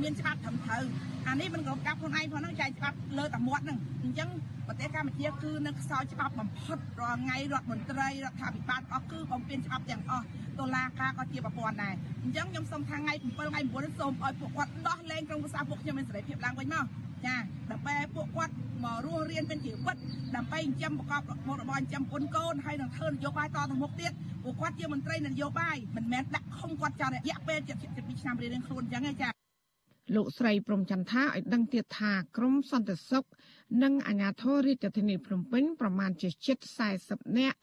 [0.01, 0.83] មានច្បាប់ត្រឹមត្រូវ
[1.27, 4.29] អានេះមិនក៏កាប់ខ្លួនឯងផងហ្នឹងចែកច្បាប់លើតែមាត់ហ្នឹងអញ្ចឹង
[4.67, 10.25] ប្រទេសកម្ពុជាគឺនៅខ្សោយច្បាប់បំផុតរាល់ថ្ងៃរដ្ឋមន្ត្រីរដ្ឋាភិបាលអស់គឺបំពេញច្បាប់ទាំងអស់
[10.59, 16.85] តុលាការក៏ជាប្រព័ន្ធដែរអញ្ចឹងខ្ញុំសូមថាថ្ងៃ7ថ្ងៃ9នេះសូមឲ្យពួកគាត់ដោះលែងក្រុមប្រឹក្សាពួកខ្ញុំមានសេរីភាពឡើងវិញមក
[17.25, 17.35] ចា
[17.71, 18.53] ដើម្បីពួកគាត់
[18.83, 19.97] មករស់រៀនមានជីវិត
[20.35, 24.11] ដើម្បីចិញ្ចឹមប្រកបមុខរបរចិញ្ចឹមកូនកូនហើយនឹងធ្វើនយោបាយតទៅមុខទៀត
[24.43, 27.59] ពួកគាត់ជាមន្ត្រីនយោបាយមិនមែនដាក់ឃុំគាត់ចោលរយៈពេល
[27.91, 29.40] 72ឆ្នាំរៀងៗខ្លួនអញ្ចឹងឯងចា
[30.15, 33.25] លោកស្រីព្រំចន្ទថាឲ្យដឹងទៀតថាក្រមសន្តិសុខ
[33.83, 36.57] និងអាជ្ញាធររាជធានីភ្នំពេញប្រមាណជាជិត
[36.97, 37.57] 40នាក់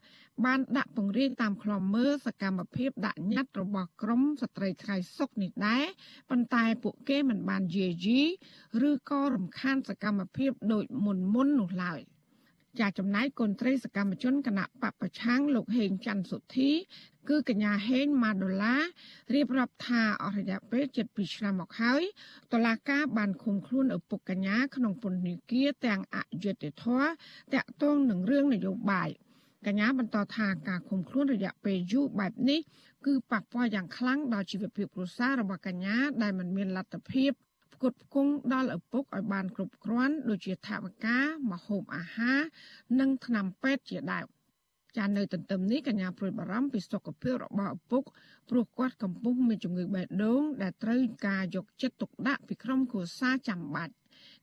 [0.45, 5.85] បានដាក់ពង្រាយតាមខ្លំមើលសកម្មភាពដាក់ញត្តិរបស់ក្រមស្ត្រីថ្ងៃសុកនេះដែរ
[6.31, 8.21] ប៉ុន្តែពួកគេមិនបានយាយី
[8.89, 12.03] ឬក៏រំខានសកម្មភាពដូចមុនមុននោះឡើយ។
[12.81, 16.71] ចាចំណាយកូនត្រីសកម្មជនគណៈបពប្រឆាំងលោកហេងច័ន្ទសុធី
[17.29, 18.83] គឺកញ្ញាហេងម៉ាដុល្លារ
[19.35, 22.03] រៀបរាប់ថាអស់រយៈពេល7ឆ្នាំមកហើយ
[22.53, 27.09] តឡាកាបានឃុំខ្លួនឪពុកកញ្ញាក្នុងពន្ធនាគារទាំងអយុត្តិធម៌
[27.55, 29.11] តាក់ទងនឹងរឿងនយោបាយ
[29.67, 32.61] កញ្ញាបន្តថាការឃុំខ្លួនរយៈពេលយូរបែបនេះ
[33.07, 37.33] គឺប៉ះពាល់យ៉ាងខ្លាំងដល់ជីវភាពគ្រួសាររបស់កញ្ញាដែលមិនមានលទ្ធភាព
[37.75, 41.19] ផ្គត់ផ្គង់ដល់ឪពុកឲ្យបានគ្រប់គ្រាន់ដូចជាថវិកា
[41.53, 42.41] ម្ហូបអាហារ
[43.01, 44.27] និងថ្នាំពេទ្យជាដើម
[44.99, 48.03] ចាននៅទន្ទឹមនេះកញ្ញាព្រួយបារម្ភពីសុខភាពរបស់ឪពុក
[48.51, 53.95] ព្រោះគាត់កំពុងមានជំងឺបេះដូងដែលត្រូវការយកចិត្តទុកដាក់ពីក្រុមគ្រួសារចាំបាច់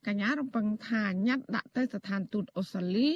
[0.06, 3.08] កញ្ញារំពឹងថាញត្តិដាក់ទៅស្ថានទូតអូស្ត្រាលី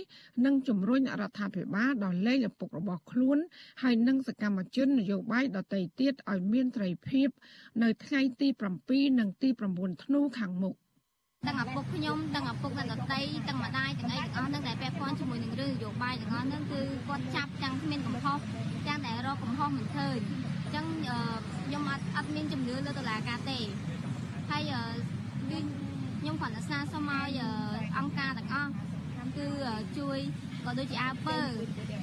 [0.45, 3.39] និងជំរុញរដ្ឋាភិបាលដល់លែងឪពុករបស់ខ្លួន
[3.83, 7.29] ហើយនិងសកម្មជននយោបាយដទៃទៀតឲ្យមានត្រីភាព
[7.83, 8.49] នៅថ្ងៃទី
[8.85, 10.77] 7និងទី9ធ្នូខាងមុខ
[11.47, 18.39] ទាំងឪពុកខ្ញុំទាំងឪពុកអ្នកដតីទាំងម្ដាយទាំងអីទាំងអស់ហ្នឹងដែលពាក់ព័ន្ធជាមួយនឹងរឿងនយោបាយទាំងអស់ហ្នឹងគឺគាត់ចាប់ទាំងគ្មានកំហុស
[18.87, 20.19] ទាំងដែលរកកំហុសមិនឃើញ
[20.63, 20.87] អញ្ចឹង
[21.65, 23.59] ខ្ញុំអត់អត់មានជំនឿលើតុលាការទេ
[24.51, 24.63] ហើយ
[25.45, 27.41] ខ្ញុំគ្រាន់តែស្នើសុំឲ្យ
[27.99, 28.73] អង្គការទាំងអស់
[29.37, 29.47] គឺ
[29.99, 30.19] ជួយ
[30.65, 31.39] ក៏ដូចជាអើពើ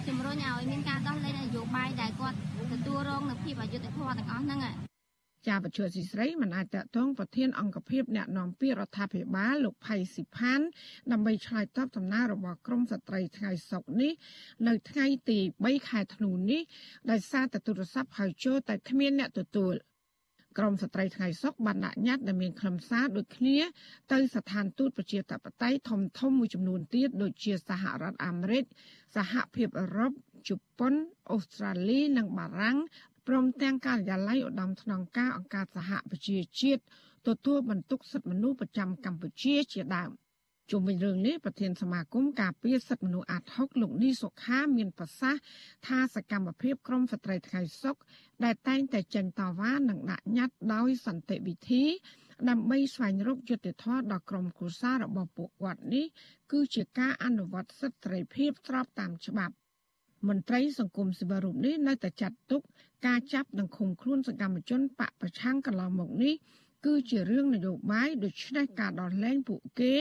[0.07, 2.37] ជំរុញឲ្យមានការដោះលែងនយោបាយដែលគាត់
[2.71, 4.61] ទទួលរងនូវភាពអយុត្តិធម៌ទាំងអស់ហ្នឹង
[5.47, 10.59] ចាបច្ចុប្បន្នស៊ីស្រីមិនអាចតតងប្រធានអង្គភិបអ្នកនាំពាក្យរដ្ឋាភិបាលលោកផៃស៊ីផាន
[11.11, 14.13] ដើម្បីឆ្លើយតបដំណើររបស់ក្រមស្ត្រីថ្ងៃសុកនេះ
[14.67, 16.61] នៅថ្ងៃទី3ខែធ្នូនេះ
[17.11, 19.73] ដោយសារតែទូរស័ព្ទហៅចូលតែគ្មានអ្នកទទួល
[20.57, 23.57] ក្រមស្ត្រីថ្ងៃសុកបានដាក់ញត្តិដែលមានខ្លឹមសារដូចគ្នា
[24.11, 28.63] ទៅស្ថានទូតប្រជាធិបតេយ្យធំធំមួយចំនួនទៀតដូចជាសហរដ្ឋអាមេរិក
[29.15, 30.11] សហភាពអឺរ៉ុប
[30.49, 30.93] ជប៉ុន
[31.31, 32.77] អូស្ត្រាលីនិងបារាំង
[33.27, 36.81] ព្រមទាំងការិយាល័យឧត្តមស្នងការអង្គការសហប្រជាជាតិ
[37.27, 40.11] ទទួលបន្ទុកសិទ្ធិមនុស្សប្រចាំកម្ពុជាជាដើម
[40.71, 45.41] ជុំវិញរឿងនេះប្រធានសមាគមការពារសិទ្ធិមនុស្សអាត់ហុកលោកនីសុខាមានប្រសាសន៍
[45.87, 47.95] ថាសកម្មភាពក្រមស្ត្រីថ្ងៃសុក
[48.43, 51.83] ដែលតែងតែចេញតវ៉ានិងដាក់ញត្តិដោយសន្តិវិធី
[52.49, 56.05] ដើម្បីស្វែងរកយុត្តិធម៌ដល់ក្រុមគូសាររបស់ពួកគាត់នេះ
[56.51, 59.55] គឺជាការអនុវត្តសិទ្ធិសេរីភាពស្របតាមច្បាប់
[60.27, 62.61] មន្ត្រីសង្គមស៊ីវិលរូបនេះនៅតែចាត់ទុក
[63.05, 66.33] ការចាប់និងឃុំខ្លួនសកម្មជនបកប្រឆាំងកន្លងមកនេះ
[66.85, 69.93] គឺជារឿងនយោបាយដូច្នេះការដោះលែងពួកគេ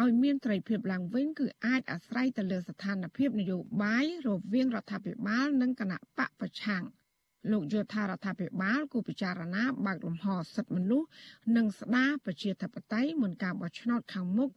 [0.00, 6.84] ឲ្យមានត្រីភាពឡើងវិញគឺអាចអាស្រ័យទៅលើស្ថានភាពនយោបាយរវាងរដ្ឋាភិបាលនិងគណៈបកប្រឆាំង
[7.50, 11.08] លោកយល់ថារដ្ឋាភិបាលគូពិចារណាបើកលំហសិទ្ធិមនុស្ស
[11.56, 14.50] និងស្ដារប្រជាធិបតេយ្យមុនការបោះឆ្នោតខាងមុខ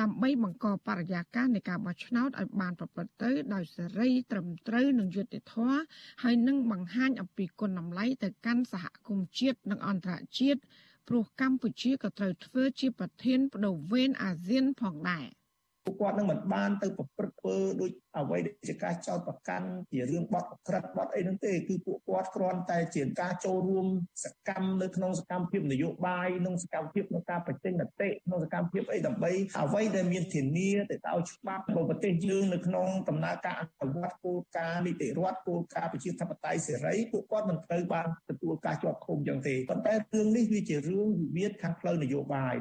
[0.00, 5.80] ដើម្បីបង្កបរិយាកាសនៃការបោះឆ្នោតឲ្យបានប្រព្រឹត្តទៅដោយសេរី ត្រឹមត្រូវនិងយុត្តិធម៌
[6.22, 10.60] ហើយនឹងបង្ហាញអំពីគុណតម្លៃទៅកាន់សហគមន៍ជាតិនិងអន្តរជាតិ
[11.08, 15.26] ព្រោះកម្ពុជាក៏ត្រូវធ្វើជាប្រធានបដូវវេនអាស៊ានផងដែរ។
[15.84, 23.86] ពួកគាត់នឹងមិនបានទៅប្រព្រឹត្តធ្វើដូចអ្វីដែលជាការចោទប្រកាន់ជារឿងបទអក្រិតបទអីហ្នឹងទេគឺពួកគាត់គ្រាន់តែជាការចូលរួម
[24.24, 42.54] សកម្មនៅក្នុងសកម្មភាពនយោបាយនិងសកម្មភាពក្នុងការបញ្ចេញមតិក្នុងសកម្មភាពអីដើម្បីអ្វីដែលមានធានាទៅដោយច្បាប់របស់ប្រទេសយើងនៅក្នុងដំណើរការអនុវត្តគោលការណ៍នីតិរដ្ឋគោលការណ៍ប្រជាធិបតេយ្យសេរីពួកគាត់មិនត្រូវបានទទួលការជាប់ឃុំយ៉ាងទេប៉ុន្តែរឿងនេះវាជារឿងវិវាទខាងផ្លូវនយោបាយ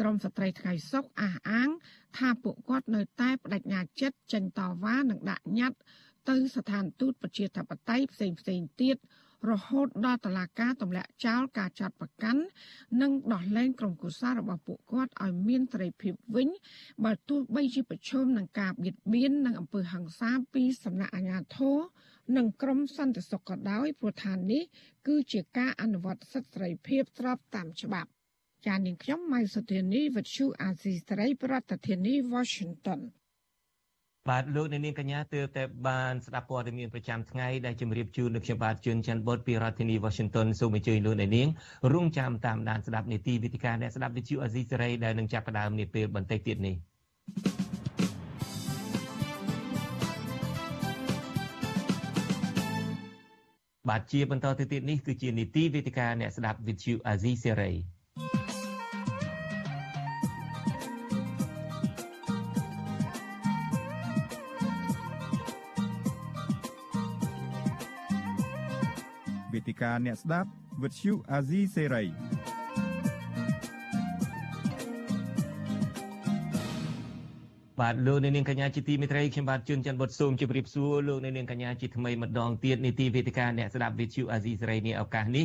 [0.00, 1.68] ក្រមស្ត្រីថ្ងៃសុកអះអាង
[2.16, 5.78] ថាពួកគាត់នៅតែបដិញ្ញាចិត្តចេញតវ៉ានិងដាក់ញត្តិ
[6.28, 8.96] ទៅស្ថានទូតប្រជាធិបតេយ្យផ្សេងផ្សេងទៀត
[9.50, 12.42] រហូតដល់តឡាការទម្លាក់ចោលការចាត់ប្រកាន់
[13.00, 16.48] និងដោះលែងក្រុមគូសាររបស់ពួកគាត់ឲ្យមានសេរីភាពវិញ
[17.04, 21.78] បើទោះបីជាប្រឈមនឹងការបៀតបៀននិងអំពើហិង្សាពីសំណាក់អាជ្ញាធរ
[22.36, 24.62] និងក្រមសន្តិសុខក៏ដោយព្រោះថានេះ
[25.06, 28.10] គឺជាការអនុវត្តសិទ្ធិសេរីភាពស្របតាមច្បាប់
[28.66, 33.00] ចានាងខ្ញុំម៉ៃសុធានីវិទ្យុអាស៊ីសេរីប្រធានាធិបតី Washington
[34.30, 41.48] បាទលោកអ្នកនាងកញ្ញាទើបតែបានស្ដាប់ព័ត៌មានប្រចាំថ្ងៃដែលជម្រាបជូនលោកខ្ញុំបាទជួនច័ន្ទបុតពីរដ្ឋធានី Washington សូមអញ្ជើញលោកអ្នកនាង
[41.92, 46.74] រងចាំតាមដានស្ដាប់នីតិវិទ្យាអ្នកស្ដាប់វិទ្យុអាស៊ីសេរីដែលនឹងចាប់ផ្ដើមនាពេលបន្តិចទៀតនេះ
[53.88, 57.72] បាទជាបន្តទៅទៀតនេះគឺជានីតិវិទ្យាអ្នកស្ដាប់វិទ្យុអាស៊ីសេរី
[69.62, 70.48] វេទិកាអ្នកស្ដាប់
[70.82, 72.04] វិទ្យុអាស៊ីសេរី
[77.80, 85.44] បាទលោកអ្នកនាងកញ្ញាជាទីមេត្រីខ្ញុំបាទជួនច័ន្ទបុតសូមជម្រាបសួរលោកអ្នកនាងកញ្ញាជាថ្មីម្ដងទៀតនីតិវេទិកាអ្នកស្ដាប់វិទ្យុអាស៊ីសេរីនេះឱកាសនេះ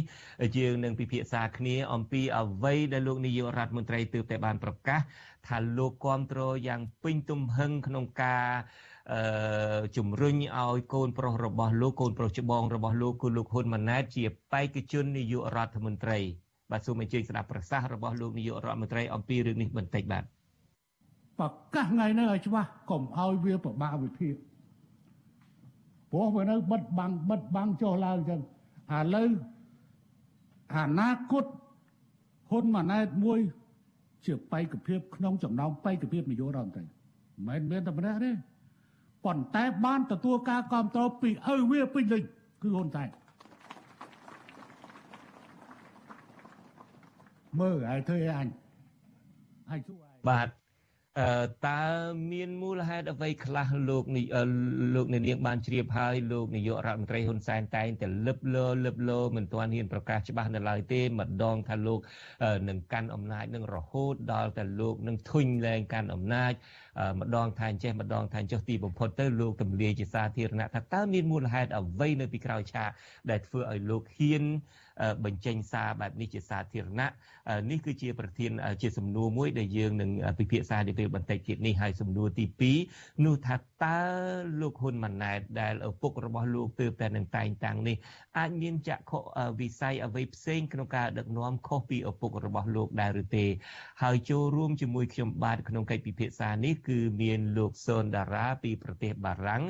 [0.57, 5.01] យើងនឹងពិភាក្សាគ្នាអំពីអ្វីដែលលោកនាយករដ្ឋមន្ត្រីទើបតែបានប្រកាស
[5.47, 8.47] ថាលោកគ្រប់គ្រងយ៉ាងពេញទំហឹងក្នុងការ
[9.11, 16.17] អឺជំរុញឲ្យកូនប្រុសរបស់លោកកូនប្រុសច្បងរបស់លោកគឺលោកហ៊ុនម៉ាណែតជាបេក្ខជននាយករដ្ឋមន្ត្រី
[16.71, 20.23] បាទសូមអញ្ជើញស្ដាប់ប្រសាសន៍របស់លោកនាយករដ្ឋមន្ត្រីអំពីរឿងនេះបន្តិចបាទ
[21.39, 24.35] ប្រកាសថ្ងៃនេះឲ្យច្បាស់កុំឲ្យវាប្របាវិភាគ
[26.11, 28.41] ព្រោះវានៅបិទបាំងបិទបាំងចុះឡើងចឹង
[28.97, 29.29] ឥឡូវ
[30.75, 31.45] អនាគត
[32.49, 33.39] ហ៊ុនម៉ាណែតមួយ
[34.25, 36.85] ជាបេក្ខភាពក្នុងចំណោមបេក្ខភាពនយោបាយរដ្ឋមន្ត្រី
[37.47, 38.31] មិនមែនតែម្នាក់ទេ
[39.27, 42.23] ប៉ុន្តែបានទទួលការគ្រប់គ្រងពីឪវាពេញលេញ
[42.61, 43.09] គឺហ៊ុនសែន
[47.59, 48.47] មើលឲ្យធ្វើអញ
[49.69, 50.47] ឲ្យសួរបាទ
[51.19, 51.83] អឺតើ
[52.31, 54.03] មានមូលហេតុអ្វីខ្លះលោក
[54.95, 61.99] លោកនាងបានជ្រាបហើយលោកនាយករដ្ឋមន្ត្រីហ៊ុនសែនតែងតែលឹបលលឹបលមិនទាន់ហ៊ានប្រកាសច្បាស់នៅឡើយទេម្ដងថាលោក
[62.69, 66.53] នឹងកាន់អំណាចនឹងរហូតដល់តែលោកនឹងធុញលែងកាន់អំណាច
[67.19, 72.89] ម្ដងថាអញ្ចេះម្ដងថាអញ្ចោះទីបំផុតទៅលោកទម្លាយជាសាធារណៈថាតើមានមូលហេតុអ្វីនៅពីក្រោយឆាក
[73.29, 74.43] ដែលធ្វើឲ្យលោកហ៊ាន
[75.25, 77.09] បញ្ចេញសារបែបនេះជាសាធារណៈ
[77.71, 82.45] នេះគឺជាប្រធានជាសំណួរមួយដែលយើងនឹងពិភាក្សានាពេលបន្តិចទៀតនេះហើយសំណួរទី
[82.85, 83.99] 2នោះថាតើ
[84.61, 87.95] លោកហ៊ុនម៉ាណែតដែលឪពុករបស់លោកទើបតែនឹងតែងតាំងនេះ
[88.37, 89.19] អាចមានចក្ខុ
[89.59, 93.45] វិស័យអ្វីផ្សេងក្នុងការដឹកនាំខុសពីឪពុករបស់លោកដែរឬទេ
[94.03, 99.63] ហើយចូលរួមជាមួយខ្ញុំបាទក្នុងកិច្ចពិភាក្សានេះគឺមានលោកសុនដារ៉ាពីប្រទេសបារាំង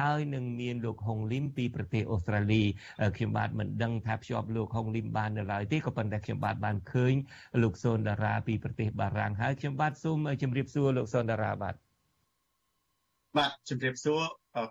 [0.00, 2.62] ហើយនឹងមានលោកហុងលីមពីប្រទេសអូស្ត្រាលី
[3.16, 7.14] ខ្ញុំបាទមិនដឹងថាភ្ជាប់លោកហុងលីមបាននៅឡើយទេក៏ប៉ុន្តែខ្ញុំបាទបានឃើញ
[7.62, 11.74] លោកសូនដារ៉ាពីប្រទេសបារាំងហើយខ្ញុំបាទសូមជម្រាបសួរលោកសូនដារ៉ាបាទ
[13.38, 14.20] បាទជម្រាបសួរ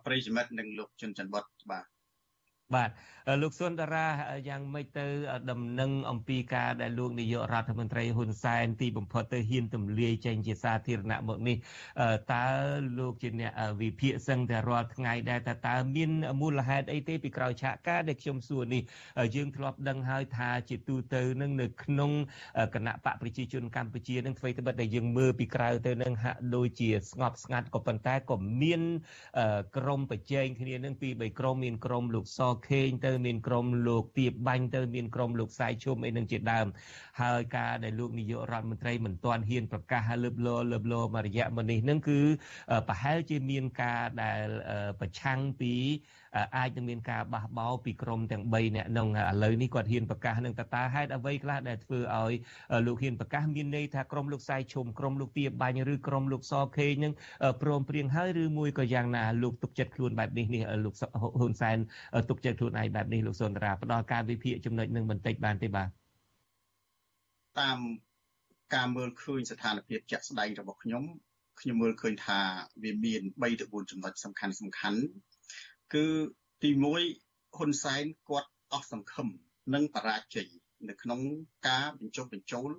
[0.05, 1.92] ប្រិយមិត្តនិងលោកជុនច័ន្ទវត្តបាទ
[2.76, 2.89] បាទ
[3.41, 4.07] លោកសុនតារា
[4.49, 5.05] យ៉ាងម៉េចទៅ
[5.51, 11.57] ដំណឹងអំពីការដែលលោកនាយករដ្ឋមន្ត្រីហ៊ុនសែនទីបំផុតទៅហ៊ានទម្លាយចេញជាសាធារណៈមកនេះ
[12.34, 12.45] តើ
[12.99, 13.51] លោកជាអ្នក
[13.82, 16.11] វិភាគសឹងតែរាល់ថ្ងៃដែរតើតើមាន
[16.41, 18.82] មូលហេតុអីទេពីក្រោយឆាកការដែលខ្ញុំសួរនេះ
[19.36, 22.11] យើងធ្លាប់ដឹងហើយថាជាទូទៅនឹងនៅក្នុង
[22.76, 28.82] គណៈបកប្រជាជនកម្ពុជានឹងធ្វើត្បិតតែយើងមើលពីក្រៅទៅនឹងហាក់ដូចជាស្ងប់ស្ងាត់ក៏ប៉ុន្តែក៏មាន
[29.78, 36.68] ក្រុមប្រជែងគ្នានឹងពីបីក្រុមមានក្រុមលោកសខេងទៅមានក្រុមលោកទៀបបាញ់ទៅមានក្រុមលោកសាយឈុំអីនឹងជាដើម
[37.22, 42.20] ហើយការដែលលោកនាយករដ្ឋមន្ត្រីមិនទាន់ហ៊ានប្រកាសលើបលោលើបលោមួយរយៈមុននេះនឹងគឺ
[42.88, 44.47] ប្រហែលជាមានការដែល
[44.99, 45.74] ប្រឆាំងពី
[46.55, 52.34] អាចនឹងមានការបះបោរពីក្រមទាំង3នាក់នឹងឥឡូវនេះគាត់ហ៊ានប្រកាសនឹងតើតើហេតុអ្វីខ្លះដែលធ្វើឲ្យ
[52.88, 57.13] លោកហ៊ានប្រកាសមានន័យថាក្រមលោកសាយឈុំក្រមលោកទាបាញ់ឬក្រមលោកសខេងនឹង
[57.61, 60.93] ព្រមព្រៀងហើយឬមួយក៏យ៉ាងណាលោកទុកចិត្តខ្លួនបែបនេះនេះលោក
[61.39, 61.77] ហ៊ុនសែន
[62.29, 65.88] ទុកចិត្តខ្លួនឯងបែបនេះលោកសុនរាផ្ដល់ការវិភាគចំណុចនឹងបន្តិចបានទេបាទ
[67.59, 67.79] តាម
[68.75, 71.03] ការមើលឃើញស្ថានភាពជាក់ស្ដែងរបស់ខ្ញុំ
[71.61, 72.39] ខ្ញុំមើលឃើញថា
[72.84, 75.01] វាមាន3ទៅ4ចំណុចសំខាន់សំខាន់
[75.93, 76.05] គឺ
[76.63, 76.69] ទី
[77.13, 79.27] 1ហ៊ុនសែនគាត់អស់សង្ឃឹម
[79.73, 80.47] និងបរាជ័យ
[80.89, 81.21] នៅក្នុង
[81.67, 82.69] ការបញ្ចុះបញ្ចូល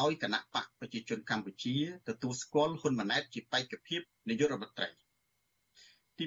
[0.00, 1.76] ឲ្យគណៈបកប្រជាជនកម្ពុជា
[2.08, 4.88] ទទួលស្គាល់ហ៊ុនម៉ាណែតជាបេក្ខភាពនាយករដ្ឋមន្ត្រី
[6.18, 6.26] ទី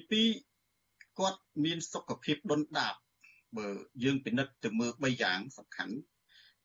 [0.59, 2.95] 2គាត់មានសុខភាពដុនដាប
[3.57, 3.67] បើ
[4.03, 5.95] យើងពិនិត្យទៅមើល3យ៉ាងសំខាន់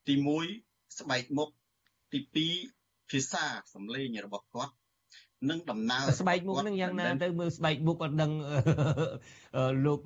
[0.07, 0.13] ទី
[0.55, 1.49] 1ស្បែកមុខ
[2.11, 2.19] ទី
[2.69, 3.43] 2ភាសា
[3.73, 4.73] សម្លេងរបស់គាត់
[5.49, 8.31] នឹងដំណើរស្បែកមុខនឹងយ៉ាងណាទៅមើលស្បែកមុខអត់ដឹង
[9.85, 9.99] លោក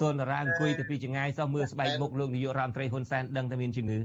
[0.00, 3.98] សុនរាអង្គុយទៅពីចងាយសោះមើលស្បែកមុខលោកនាយករដ្ឋមន្ត្រីហ៊ុនសែនដឹងតែមានជំងឺ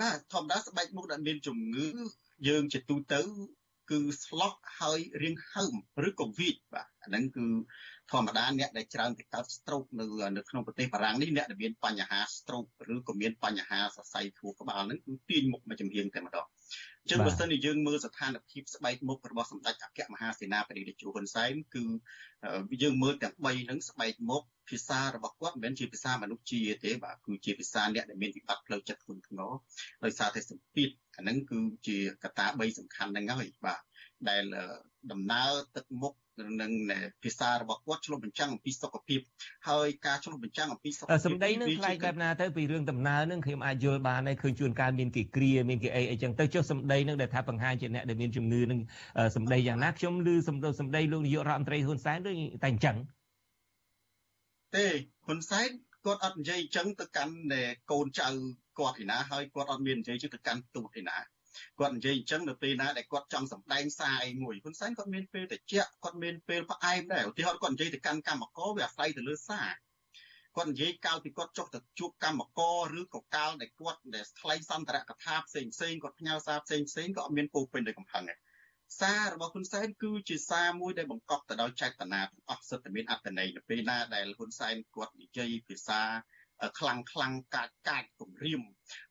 [0.00, 1.86] បាទធម្មតាស្បែកមុខដែលមានជំងឺ
[2.48, 3.20] យើងជាទូទៅ
[3.90, 5.74] គឺស្លោះហើយរាងហើម
[6.08, 7.46] ឬក៏វីកបាទអាហ្នឹងគឺ
[8.10, 10.04] ធម្មតាអ្នកដែលច្រើនទៅកើត stroke នៅ
[10.36, 16.46] នៅក្នុងប្រទេសបារាំងនេះអ្នកដែលមានបញ្ហា stroke ឬក៏មានបញ្ហាសរសៃធូរក្បាលហ្នឹងគឺទាញមុខមកចំហៀងតែម្ដង
[17.02, 21.84] អញ្ចឹងបើសិនជាយើងមើលស្ថានភាពស្បែកមុខរបស់សម្ដេចអគ្គមហាសេនាបតីតេជោហ៊ុនសែនគឺ
[22.82, 29.52] យើងមើលទាំង3ហ្នឹងស្បែកមុខភាសារបស់គាត់មិនមែនជាភាសាមនុស្សជាទេបាទគឺជាភាសាអ្នកដែលមានវិបត្តិផ្លូវចិត្តធ្ងន់ធ្ងរ
[30.04, 33.80] ដោយសារតែសម្ពាធអាហ្នឹងគឺជាកត្តា3សំខាន់ហ្នឹងហើយបាទ
[34.28, 34.44] ដែល
[35.12, 36.72] ដំណើរទឹកមុខ នឹង
[37.22, 39.20] ភាសារបស់គាត់ឆ្លុះបញ្ចាំងអំពីសុខភាព
[39.68, 48.80] ហើយការឆ្លុះបញ្ចាំងអំពីសុខភាពសម្ដីនឹងផ្លែកបែបណាទៅពីរឿងដំណើរនឹងខ្ញុំអាចយល់បានហើយឃើញជួនកាលមានគេគ្រាមានគេអីអីចឹងទៅចុះសម្ដីនឹងដែលថាបង្ហាញជាអ្នកដែលមានជំនឿនឹង
[49.36, 52.96] សម្ដីយ៉ាងណាខ្ញុំឮសម្ដីសម្ដីលោកនាយករដ្ឋមន្ត្រីហ៊ុនសែនដូចតែអញ្ចឹង
[54.76, 54.86] ទេ
[55.26, 55.68] ហ៊ុនសែន
[56.04, 57.34] គាត់អត់និយាយអញ្ចឹងទៅកាន់
[57.90, 58.28] កូនចៅ
[58.78, 61.16] គាត់ឯណាហើយគាត់អត់មាននិយាយទៅកាន់ទូតឯណា
[61.78, 69.68] គាត់និយាយអញ្ចឹងនៅពេលណាដែលគាត់ចង់សម្ដែងសារអីមួយហ៊ុនសែនគាត់មានពេលតិចគាត់មានពេលផ្អែមដែរឧទាហរណ៍គាត់និយាយទៅកាន់កម្មករវាអាស្រ័យទៅលើសារ
[70.56, 78.38] គាត់និយាយកាលពីគាត់ចុះទៅជួបកម្មករឬក៏កាលដែលគាត់ដែលថ្លែងសន្ទរកថាផ្សេងផ្សេងគាត់ផ្ញើសារផ្សេងផ្សេងក៏អត់មានពោពេញដោយកំហឹងដែរ
[79.00, 86.00] សាររបស់ហ៊ុនសែនគឺជាសារមួយដែលបង្កប់ទៅដោយចេតនាទាំងអស់សិទ្ធិមានអត្តន័យនៅពេលណាដែលហ៊ុនសែនគាត់និយាយភាសា
[86.78, 88.62] ខ្លាំងខ្លាំងកាចកាចគំរាម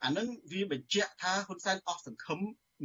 [0.03, 2.39] អានឹងវាបញ្ជាក់ថាហ៊ុនសែនអស់សង្ឃឹម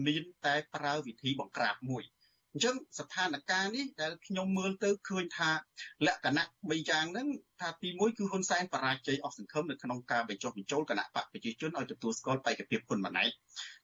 [0.07, 2.05] មានតែប្រើវិធីបង្ក្រាបមួយ
[2.53, 5.51] អញ្ចឹងស្ថានភាពនេះដែលខ្ញុំមើលទៅឃើញថា
[6.07, 7.29] លក្ខណៈ3យ៉ាងហ្នឹង
[7.61, 13.31] ថាទី1គឺហ៊ុនសែនបរាជ័យអស់សង្ឃឹមនៅក្នុងការបញ្ចុះបញ្ចូលគណៈបកប្រជាជនឲ្យទទួលស្គាល់បេក្ខភាពហ៊ុនម៉ាណែត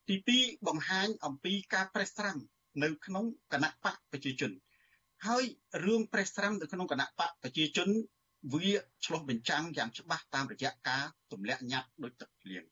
[0.09, 2.37] ទី2បង្ហាញអំពីការប្រេះស្រាំ
[2.83, 4.53] នៅក្នុងគណៈបកប្រជាជន
[5.26, 5.45] ហើយ
[5.85, 7.89] រឿងប្រេះស្រាំនៅក្នុងគណៈបកប្រជាជន
[8.53, 8.70] វា
[9.05, 12.62] ឆ្លោះបញ្ចាំងយ៉ាងច្បាស់តាមរយៈការទម្លាក់ញត្តិដូចទឹកភ្លៀង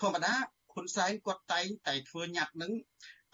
[0.00, 0.32] ធម្មតា
[0.72, 2.72] ហ៊ុនសែនគាត់តែងតែធ្វើញត្តិនឹង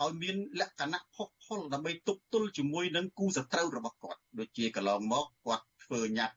[0.03, 6.37] ឲ្យមានលក្ខណៈផុសផុលដើម្បីទប់ទល់ជាមួយនឹងគូសត្រូវរបស់គាត់ដូចជាកន្លងមកគាត់ធ្វើញត្តិ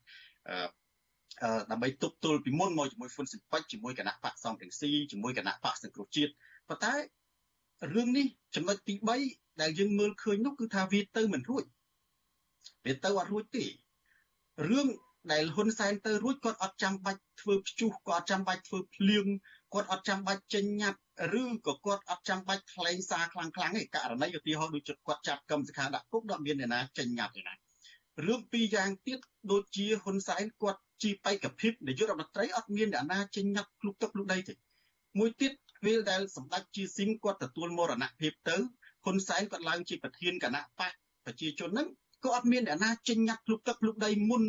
[1.42, 6.32] អឺដើម្បីទប់ទល់ពីមុនមកជាមួយហ៊ុនស៊ិនប៉ិចជាមួយគណៈបកសំរងស៊ីជាមួយគណៈបកសង្គ្រោះជាតិ
[6.68, 6.94] ប៉ុន្តែ
[7.94, 8.94] រឿងនេះចំណុចទី
[9.28, 11.64] 3ដែលយើងមើលឃើញនោះគឺថាវាទៅមិនរួច
[12.84, 13.64] វាទៅអត់រួចទេ
[14.70, 14.88] រឿង
[15.32, 19.26] ដែលហ៊ុនសែនទៅរួចគាត់អត់ចាំបាច់ធ្វើព្យុះគាត់អត់ចាំបាច់ធ្វើភ្លៀង
[19.72, 27.54] គាត់អត់ចាំបាច់ចេញញត្តិឬក៏គាត់អត់ចាំបាច់ថ្លែងសារខ្លាំងខ្លាំងទេករណីឧទាហរណ៍ដូចគាត់ចាប់កឹមសខាដាក់គុកដល់មានអ្នកណាចេញញត្តិទេណា
[28.26, 29.18] រឿងពីរយ៉ាងទៀត
[29.52, 34.54] ដូចជាហ៊ុនសែនគាត់ជាបេក្ខភាពនាយករដ្ឋមន្ត្រីអត់មានអ្នកណាចេញញត្តិគ្លុកទឹកគ្លុកដីទេ
[35.18, 35.52] មួយទៀត
[35.84, 38.56] ពេលដែលសម្ដេចជាស៊ីមគាត់ទទួលមរណភាពទៅ
[39.04, 40.92] ហ៊ុនសែនគាត់ឡើងជាប្រធានគណៈបក
[41.24, 41.88] ប្រជាជនហ្នឹង
[42.24, 44.44] ក៏អត់មានអ្នកណាចេញញត្តិគ្លុកទឹកគ្លុកដីមុន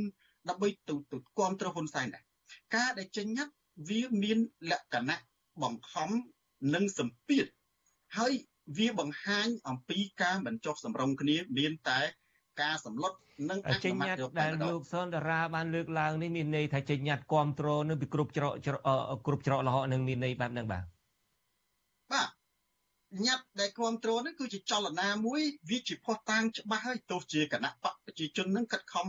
[0.49, 2.23] ដើម្បីទៅទៅគាំទ្រហ៊ុនសែនដែរ
[2.75, 3.55] ការដែលចេញញត្តិ
[3.89, 4.37] វាមាន
[4.71, 5.17] លក្ខណៈ
[5.63, 6.09] បង្ខំ
[6.73, 7.45] និងសម្ពាធ
[8.17, 8.33] ហើយ
[8.77, 11.99] វាបង្ហាញអំពីការមិនចុះសម្រុងគ្នាមានតែ
[12.61, 13.13] ការសម្លុត
[13.49, 18.53] និងអចេញញត្តិដែលលោកសនតារាបានលើកឡើងនេះមានន័យថាចេញញត្តិគ្រប់គ្រងនឹងពីគ្រប់ច្រក
[19.25, 20.83] គ្រប់ច្រកលហកនឹងមានន័យបែបហ្នឹងបាទ
[22.11, 22.29] បាទ
[23.27, 29.07] ញត្តិដែលគ្រប់គ្រងនេះគឺជាចលនាមួយវាជាផុសតាងច្បាស់ហើយទោះជាគណៈបកប្រជាជននឹងខិតខំ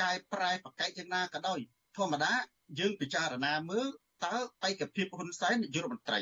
[0.00, 1.60] កែប្រែប្រកែកយ៉ាងណាក៏ដោយ
[1.96, 2.32] ធម្មតា
[2.78, 3.86] យើងពិចារណាមើល
[4.26, 6.20] តើបេក្ខភាពហ៊ុនសែននាយករដ្ឋមន្ត្រី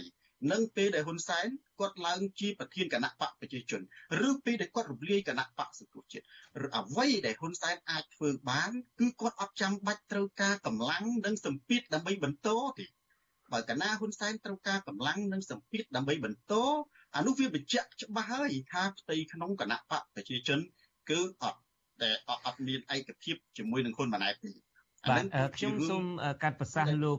[0.52, 1.46] និងពេលដែលហ៊ុនសែន
[1.80, 3.82] គាត់ឡើងជាប្រធានគណៈបកប្រជាជន
[4.28, 6.24] ឬពេលដែលគាត់រំលាយគណៈបកសង្គ្រោះជាតិ
[6.64, 12.48] ឬអ្វីដែលហ៊ុនសែនអាចធ្វើបានគឺគាត់អត់ចាំបាច់ត្រូវការកម្លាំងនិងសម្ពាធដើម្បីបន្ត
[12.78, 12.86] ទេ
[13.52, 16.54] បើកាលណាហ៊ុនសែនត្រូវការកម្លាំងនិងសម្ពាធដើម្បីបន្ត
[17.16, 20.58] អានោះវាបញ្ជាក់ច្បាស់ហើយថាផ្ទៃក្នុងគណៈបកប្រជាជន
[21.10, 21.60] គឺអត់
[22.02, 24.50] តែអត់មានឯកភាពជាមួយនឹងហ៊ុនម៉ាណែតទេ
[25.10, 25.24] បាទ
[25.56, 26.04] ខ្ញុំសូម
[26.42, 27.18] កាត់ប្រសាសន៍លោក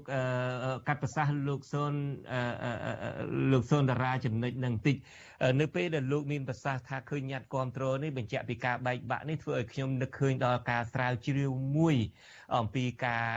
[0.88, 1.94] កាត់ប្រសាសន៍លោកសូន
[3.52, 4.98] លោកសូនតារាចំណុចនឹងបន្តិច
[5.60, 11.96] នៅពេលដែលលោកមានប្រសាសន៍ថាឃើញញត្តិគ្រប់គ្រងនេះបញ្ជាក់ពីការបែកបាក់នេះធ្វើឲ្យខ្ញុំនឹកឃើញដល់ការស្រាវជ្រាវមួយ
[12.58, 13.28] អំពីការ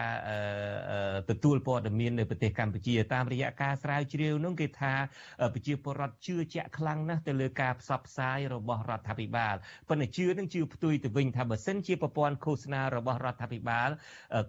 [1.31, 4.95] ទទួលព័ត៌មាននៅប្រទេសកម្ពុជាតាមរយៈការស្រាវជ្រាវនោះគេថា
[5.55, 9.55] ប្រជាពលរដ្ឋជឿជាក់ខ្លាំងណាស់ទៅលើការផ្សព្វផ្សាយរបស់រដ្ឋាភិបាល
[9.89, 13.91] ប៉ុន្តែជឿនឹងជឿផ្ទុយទៅវិញថាបើសិនជាប្រព័ន្ធឃោសនារបស់រដ្ឋាភិបាល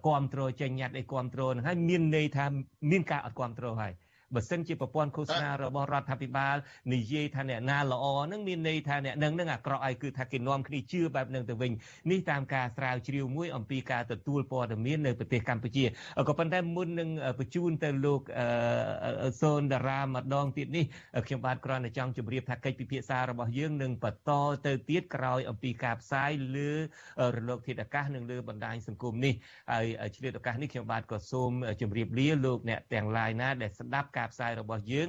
[0.06, 2.46] គ្រប់គ្រងចេញញត្តិឲ្យគ្រប់គ្រងនឹងហើយមានន័យថា
[2.90, 3.92] មានការអត់គ្រប់គ្រងហើយ
[4.34, 6.56] បើសិនជាប្រព័ន្ធឃោសនារបស់រដ្ឋាភិបាល
[6.94, 11.72] និយាយថាអ្នកណាល្អនឹងមានន័យថាអ្នកនឹងនឹងអាក្រក់ឲ្យគឺថាគេនាំគ្នាជឿបែបនឹងទៅវិញ
[12.10, 15.84] នេះតាមការស្រាវជ្រាវមួយអំពីការទទួលព័ត៌មាននៅប្រទេសកម្ពុជា
[16.28, 17.08] ក៏ប៉ុន្តែមុននឹង
[17.38, 18.20] បញ្ជូនទៅលោក
[19.40, 20.84] សូនតារាម្ដងទៀតនេះ
[21.26, 24.30] ខ្ញុំបាទគ្រាន់តែចង់ជម្រាបថាកិច្ចពិភាក្សារបស់យើងនឹងបន្ត
[24.66, 26.70] ទៅទៀតក្រោយអំពីការផ្សាយលើ
[27.36, 29.34] រលកធាតុអាកាសនិងលើបណ្ដាញសង្គមនេះ
[29.72, 35.08] ហើយឆ្លៀតឱកាសនេះខ្ញុំបាទក៏សូមជម្រាបលាលោកអ្នកទាំងឡាយណាដែលស្ដាប់ការផ្សាយរបស់យើង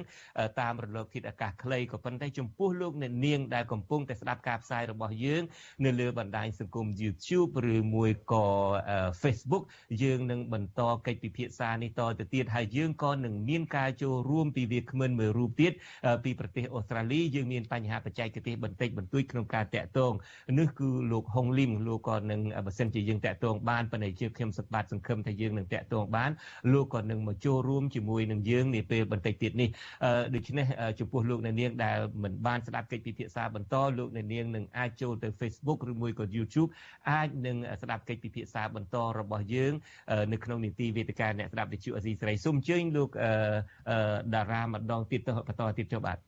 [0.60, 5.42] តាមរលកធាតុអាកាសខ្លីក៏ប៉ុន្តែចំពោះលោកអ្នកនាងដែលកំពុងតែស្ដាប់ការផ្សាយរបស់យើង
[5.84, 8.46] នៅលើបណ្ដាញសង្គម YouTube ឬមួយក៏
[9.22, 9.64] Facebook
[10.02, 15.72] យើងនឹងបន្តកិច្ចពិភាក្សានេះតទៅទៀតហើយយើងក៏នឹងមានការចូលរួមពីវាគ្មិនមួយរូបទៀត
[16.24, 20.12] ពីប្រទេសអូស្ត្រាលីយើងមានបញ្ហាបច្ចេកទេសបន្តិចបន្តួចក្នុងការតាក់ទង
[20.58, 26.30] នេះគឺលោកហុងលីមលោកក៏នឹងបើសិនជាយើងតាក់ទងបានប៉ុន្តែជាខ្ញុំសប្បាតសង្ឃឹមថាយើងនឹងតាក់ទងបាន
[26.72, 29.68] លោកក៏នឹងមកចូលរួមជាមួយនឹងយើងនាពេលបន្តិចទៀតនេះ
[30.34, 30.66] ដូច្នេះ
[31.00, 36.70] ចំពោះលោកអ្នកនាងដែលមិនបានស្ដាប់កិច្ចពិភាក្សាបន្តលោកអ្នកនាងនឹងអាចចូលទៅ Facebook ឬមួយក៏ YouTube
[37.10, 39.72] អាចនឹងស្ដាប់កិច្ចពិភាក្សាបន្តរបស់យើង
[40.32, 43.10] នៅក្នុងនីតិវេទិកាអ្នកស្ដាប់វិទ្យុអេស៊ីស្រីសូមអញ្ជើញលោក
[44.34, 46.18] តារាម្ដងទៀតទៅបន្តទៀតចុះបាទ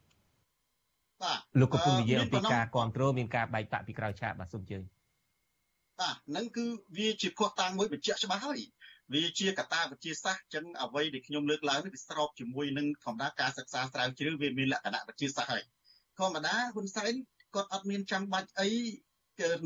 [1.23, 4.83] បាទលោកកំពុងនិយាយអំពីការគ្រប់គ្រងមានការបែកបាក់ពីក្រោយឆាកបាទសូមអញ្ជើញ
[6.01, 6.65] បាទហ្នឹងគឺ
[6.97, 8.61] វាជាភ័ស្តុតាងមួយបញ្ជាក់ច្បាស់ហើយ
[9.13, 15.63] វាជាកត្តាវិទ្យាសាស្ត្រចឹងអ្វីដែលខ្ញុំលើកឡើងនេះវាស្របជាមួយនឹងធម្មតាការសិក្សាស្រាវជ្រាវវាមានលក្ខណៈវិទ្យាសាស្ត្រហើយ
[16.19, 17.13] ធម្មតាហ៊ុនសែន
[17.55, 18.69] គាត់អត់មានចាំបាច់អី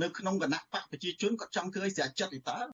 [0.03, 2.59] នៅក្នុងគណៈបកប្រជាជនគាត់ចង់ធ្វើឲ្យស្រាចិត្តទេតើ